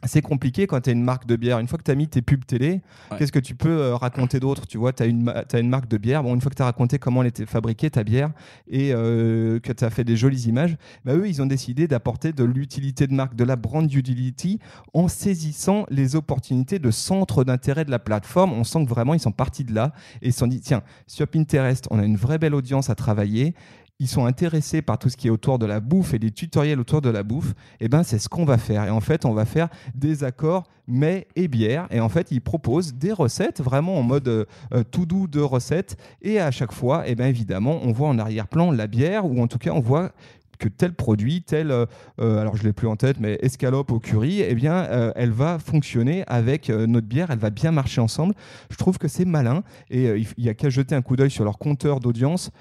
c'est 0.05 0.21
compliqué 0.21 0.67
quand 0.67 0.81
tu 0.81 0.89
as 0.89 0.93
une 0.93 1.03
marque 1.03 1.25
de 1.25 1.35
bière. 1.35 1.59
Une 1.59 1.67
fois 1.67 1.77
que 1.77 1.83
tu 1.83 1.91
as 1.91 1.95
mis 1.95 2.07
tes 2.07 2.21
pubs 2.21 2.45
télé, 2.45 2.81
Ouais. 3.11 3.17
qu'est-ce 3.17 3.31
que 3.31 3.39
tu 3.39 3.55
peux 3.55 3.69
euh, 3.69 3.95
raconter 3.95 4.39
d'autre 4.39 4.67
Tu 4.67 4.77
vois, 4.77 4.93
tu 4.93 5.03
as, 5.03 5.05
une 5.05 5.33
t'as 5.47 5.59
une 5.59 5.69
marque 5.69 5.87
de 5.87 5.97
bière. 5.97 6.23
Bon, 6.23 6.33
une 6.35 6.41
fois 6.41 6.49
que 6.49 6.55
tu 6.55 6.61
as 6.61 6.65
raconté 6.65 6.99
comment 6.99 7.21
elle 7.21 7.27
était 7.29 7.45
fabriquée, 7.45 7.89
ta 7.89 8.03
bière, 8.03 8.31
et 8.69 8.91
euh, 8.93 9.59
que 9.59 9.71
tu 9.71 9.83
as 9.83 9.89
fait 9.89 10.03
des 10.03 10.15
jolies 10.17 10.43
images, 10.47 10.77
bah, 11.05 11.13
eux, 11.15 11.27
ils 11.27 11.41
ont 11.41 11.45
décidé 11.45 11.87
d'apporter 11.87 12.33
de 12.33 12.43
l'utilité 12.43 13.07
de 13.07 13.13
marque, 13.13 13.35
de 13.35 13.43
la 13.43 13.55
brand 13.55 13.91
utility, 13.91 14.59
en 14.93 15.07
saisissant 15.07 15.85
les 15.89 16.15
opportunités 16.15 16.79
de 16.79 16.91
centre 16.91 17.43
d'intérêt 17.43 17.85
de 17.85 17.91
la 17.91 17.99
plateforme. 17.99 18.53
On 18.53 18.63
sent 18.63 18.85
que 18.85 18.89
vraiment, 18.89 19.13
ils 19.13 19.19
sont 19.19 19.31
partis 19.31 19.63
de 19.63 19.73
là 19.73 19.93
et 20.21 20.27
ils 20.29 20.33
se 20.33 20.39
sont 20.39 20.47
dit, 20.47 20.61
tiens, 20.61 20.83
sur 21.07 21.27
Pinterest, 21.27 21.87
on 21.91 21.99
a 21.99 22.03
une 22.05 22.17
vraie 22.17 22.37
belle 22.37 22.55
audience 22.55 22.89
à 22.89 22.95
travailler. 22.95 23.53
Ils 24.03 24.09
sont 24.09 24.25
intéressés 24.25 24.81
par 24.81 24.99
tout 24.99 25.07
ce 25.07 25.15
qui 25.15 25.27
est 25.27 25.29
autour 25.29 25.59
de 25.59 25.65
la 25.65 25.79
bouffe 25.79 26.13
et 26.13 26.19
des 26.19 26.29
tutoriels 26.29 26.77
autour 26.77 26.99
de 26.99 27.07
la 27.07 27.23
bouffe. 27.23 27.53
Et 27.79 27.87
ben, 27.87 28.03
c'est 28.03 28.19
ce 28.19 28.27
qu'on 28.27 28.43
va 28.43 28.57
faire. 28.57 28.83
Et 28.83 28.89
en 28.89 28.99
fait, 28.99 29.23
on 29.23 29.33
va 29.33 29.45
faire 29.45 29.69
des 29.95 30.25
accords 30.25 30.65
mets 30.89 31.25
et 31.37 31.47
bière. 31.47 31.87
Et 31.89 32.01
en 32.01 32.09
fait, 32.09 32.29
ils 32.29 32.41
proposent 32.41 32.95
des 32.95 33.13
recettes 33.13 33.61
vraiment 33.61 33.97
en 33.97 34.03
mode 34.03 34.27
euh, 34.27 34.43
euh, 34.73 34.83
tout 34.83 35.05
doux 35.05 35.27
de 35.27 35.39
recettes. 35.39 35.95
Et 36.21 36.37
à 36.37 36.51
chaque 36.51 36.73
fois, 36.73 37.07
et 37.07 37.15
ben 37.15 37.27
évidemment, 37.27 37.79
on 37.81 37.93
voit 37.93 38.09
en 38.09 38.19
arrière-plan 38.19 38.71
la 38.71 38.87
bière 38.87 39.25
ou 39.25 39.41
en 39.41 39.47
tout 39.47 39.57
cas, 39.57 39.71
on 39.71 39.79
voit 39.79 40.11
que 40.63 40.69
tel 40.69 40.93
produit, 40.93 41.41
tel, 41.43 41.71
euh, 41.71 41.85
euh, 42.21 42.39
alors 42.39 42.55
je 42.55 42.63
l'ai 42.63 42.71
plus 42.71 42.87
en 42.87 42.95
tête, 42.95 43.17
mais 43.19 43.37
escalope 43.41 43.91
au 43.91 43.99
curry, 43.99 44.41
eh 44.41 44.55
bien, 44.55 44.85
euh, 44.85 45.11
elle 45.17 45.31
va 45.31 45.59
fonctionner 45.59 46.23
avec 46.27 46.69
notre 46.69 47.05
bière, 47.07 47.31
elle 47.31 47.39
va 47.39 47.49
bien 47.49 47.71
marcher 47.71 47.99
ensemble. 47.99 48.33
Je 48.69 48.77
trouve 48.77 48.97
que 48.97 49.09
c'est 49.09 49.25
malin 49.25 49.63
et 49.89 50.05
il 50.05 50.23
f- 50.23 50.33
il 50.37 50.45
y 50.45 50.49
a 50.49 50.53
qu'à 50.53 50.69
jeter 50.69 50.95
un 50.95 51.01
coup 51.01 51.17
d'œil 51.17 51.29
sur 51.29 51.43
leur 51.43 51.57
compteur 51.57 51.99
d'audience, 51.99 52.51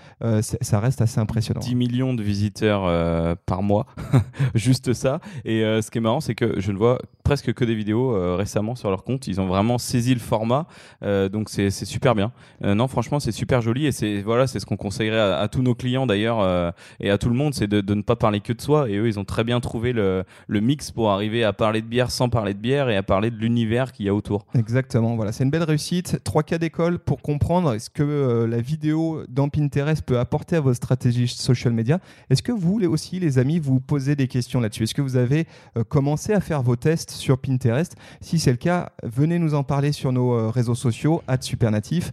ça 0.41 0.81
reste 0.81 1.01
assez 1.01 1.21
impressionnant. 1.21 1.61
10 1.61 1.75
millions 1.77 2.15
de 2.15 2.23
visiteurs 2.23 3.37
par 3.47 3.63
mois, 3.63 3.87
juste 4.55 4.93
ça. 4.93 5.21
Et 5.45 5.61
ce 5.61 5.91
qui 5.91 5.99
est 5.99 6.01
marrant, 6.01 6.21
c'est 6.21 6.35
que 6.35 6.61
je 6.61 6.73
ne 6.73 6.79
vois 6.79 6.99
presque 7.23 7.53
que 7.53 7.65
des 7.65 7.75
vidéos 7.75 8.37
récemment 8.37 8.75
sur 8.75 8.91
leur 8.91 9.05
compte. 9.05 9.27
Ils 9.29 9.41
ont 9.41 9.47
vraiment 9.47 9.79
saisi 9.79 10.13
le 10.15 10.21
format, 10.21 10.67
donc 11.03 11.49
c'est 11.49 11.71
super 11.71 12.15
bien. 12.15 12.33
Non, 12.63 12.89
franchement, 12.89 13.21
c'est 13.21 13.33
super 13.33 13.61
joli 13.61 13.87
et 13.87 13.93
c'est 13.93 14.23
voilà, 14.23 14.47
ce 14.47 14.59
qu'on 14.65 14.77
conseillerait 14.77 15.21
à, 15.21 15.49
tous 15.49 15.63
nos 15.63 15.75
clients 15.75 16.07
d'ailleurs 16.07 16.75
et 17.01 17.11
à 17.11 17.19
tout 17.19 17.29
le 17.29 17.35
monde, 17.37 17.55
c'est 17.55 17.69
de 17.69 17.92
ne 17.95 18.03
pas 18.03 18.17
parler 18.17 18.41
que 18.41 18.53
de 18.53 18.61
soi. 18.61 18.89
Et 18.89 18.97
eux, 18.97 19.07
ils 19.07 19.19
ont 19.19 19.25
très 19.25 19.45
bien 19.45 19.61
trouvé 19.61 19.93
le, 19.93 20.25
le 20.47 20.61
mix 20.61 20.91
pour 20.91 21.11
arriver 21.11 21.45
à 21.45 21.53
parler 21.53 21.83
de 21.83 21.87
bière 21.87 22.11
sans 22.11 22.29
parler 22.29 22.55
de 22.55 22.59
bière 22.59 22.89
et 22.89 22.97
à 22.97 23.03
parler 23.03 23.31
de 23.31 23.37
l'univers 23.37 23.93
qu'il 23.93 24.07
y 24.07 24.09
a 24.09 24.15
autour. 24.15 24.47
Exactement, 24.55 25.17
voilà, 25.17 25.33
c'est 25.33 25.45
une 25.45 25.51
belle 25.51 25.63
réussite. 25.63 26.21
Trois 26.25 26.43
cas 26.43 26.59
d'école 26.59 26.99
pour 26.99 27.23
comprendre 27.23 27.77
ce 27.79 27.91
que 27.91 28.03
euh, 28.03 28.47
la 28.47 28.61
vidéo 28.61 29.23
dans 29.29 29.49
Pinterest 29.49 30.03
peut 30.03 30.19
apporter 30.19 30.57
à 30.57 30.61
vos 30.61 30.75
stratégies 30.75 31.29
social 31.29 31.73
media. 31.73 31.99
Est-ce 32.31 32.43
que 32.43 32.53
vous 32.53 32.81
aussi, 32.83 33.21
les 33.21 33.39
amis, 33.39 33.59
vous 33.59 33.81
posez 33.81 34.17
des 34.17 34.29
questions 34.29 34.61
là-dessus? 34.61 34.85
Est-ce 34.85 34.95
que 34.95 35.03
vous 35.03 35.17
avez 35.17 35.47
euh, 35.77 35.85
commencé 35.85 36.33
à 36.33 36.41
faire 36.41 36.63
vos 36.63 36.77
tests 36.77 37.11
sur 37.11 37.39
Pinterest? 37.39 37.95
Si 38.21 38.39
c'est 38.39 38.51
le 38.51 38.57
cas, 38.57 38.91
venez 39.03 39.39
nous 39.39 39.55
en 39.55 39.63
parler 39.63 39.93
sur 39.93 40.13
nos 40.13 40.33
euh, 40.33 40.51
réseaux 40.51 40.75
sociaux, 40.75 41.23
@supernatif. 41.41 42.13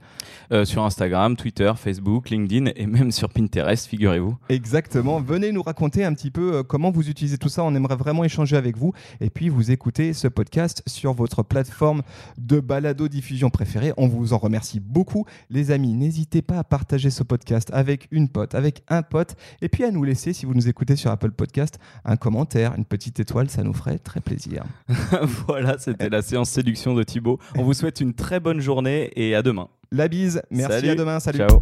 Sur 0.64 0.84
Instagram, 0.84 1.36
Twitter, 1.36 1.72
Facebook, 1.76 2.30
LinkedIn 2.30 2.72
et 2.76 2.88
même 2.88 3.12
sur 3.12 3.30
Pinterest, 3.30 3.86
figurez-vous. 3.88 4.36
Exactement. 4.50 5.20
Venez 5.22 5.52
nous 5.52 5.62
raconter 5.70 6.04
un 6.04 6.14
petit 6.16 6.32
peu 6.32 6.56
euh, 6.56 6.64
comment 6.64 6.90
vous 6.90 7.10
utilisez 7.10 7.38
tout 7.38 7.48
ça. 7.48 7.64
On 7.64 7.76
aimerait 7.76 7.96
vraiment 7.96 8.24
échanger 8.24 8.58
avec 8.58 8.76
vous. 8.76 8.92
Et 9.22 9.30
puis, 9.30 9.50
vous 9.50 9.70
écoutez 9.70 10.14
ce 10.14 10.28
podcast 10.28 10.82
sur 10.88 11.14
votre 11.14 11.44
plateforme 11.44 12.02
de 12.40 12.60
balado-diffusion 12.60 13.52
préférée. 13.52 13.94
On 13.98 14.08
vous 14.08 14.34
en 14.34 14.40
remercie 14.40 14.80
beaucoup. 14.80 15.26
Les 15.52 15.70
amis, 15.70 15.94
n'hésitez 15.94 16.42
pas 16.42 16.58
à 16.58 16.64
partager 16.64 17.12
ce 17.12 17.22
podcast 17.22 17.70
avec 17.72 18.08
une 18.10 18.30
pote, 18.30 18.56
avec 18.56 18.84
un 18.88 19.04
pote. 19.04 19.36
Et 19.62 19.70
puis, 19.70 19.84
à 19.84 19.92
nous 19.92 20.04
laisser, 20.04 20.34
si 20.34 20.48
vous 20.48 20.56
nous 20.56 20.68
écoutez 20.68 20.96
sur 20.96 21.12
Apple 21.12 21.32
Podcast, 21.32 21.78
un 22.04 22.18
commentaire, 22.18 22.74
une 22.76 22.86
petite 22.86 23.20
étoile. 23.20 23.50
Ça 23.52 23.64
nous 23.64 23.74
ferait 23.74 24.00
très 24.00 24.22
plaisir. 24.22 24.64
voilà, 25.48 25.78
c'était 25.78 26.10
la 26.10 26.24
séance 26.24 26.50
séduction 26.50 26.96
de 26.96 27.04
Thibaut. 27.04 27.38
On 27.56 27.64
vous 27.64 27.74
souhaite 27.74 28.02
une 28.02 28.16
très 28.16 28.40
bonne 28.40 28.60
journée 28.60 29.12
et 29.16 29.36
à 29.36 29.44
demain. 29.44 29.68
La 29.92 30.08
bise. 30.08 30.42
Merci. 30.50 30.80
Salut. 30.80 30.90
À 30.90 30.96
demain. 30.96 31.20
Salut. 31.20 31.38
Ciao. 31.40 31.62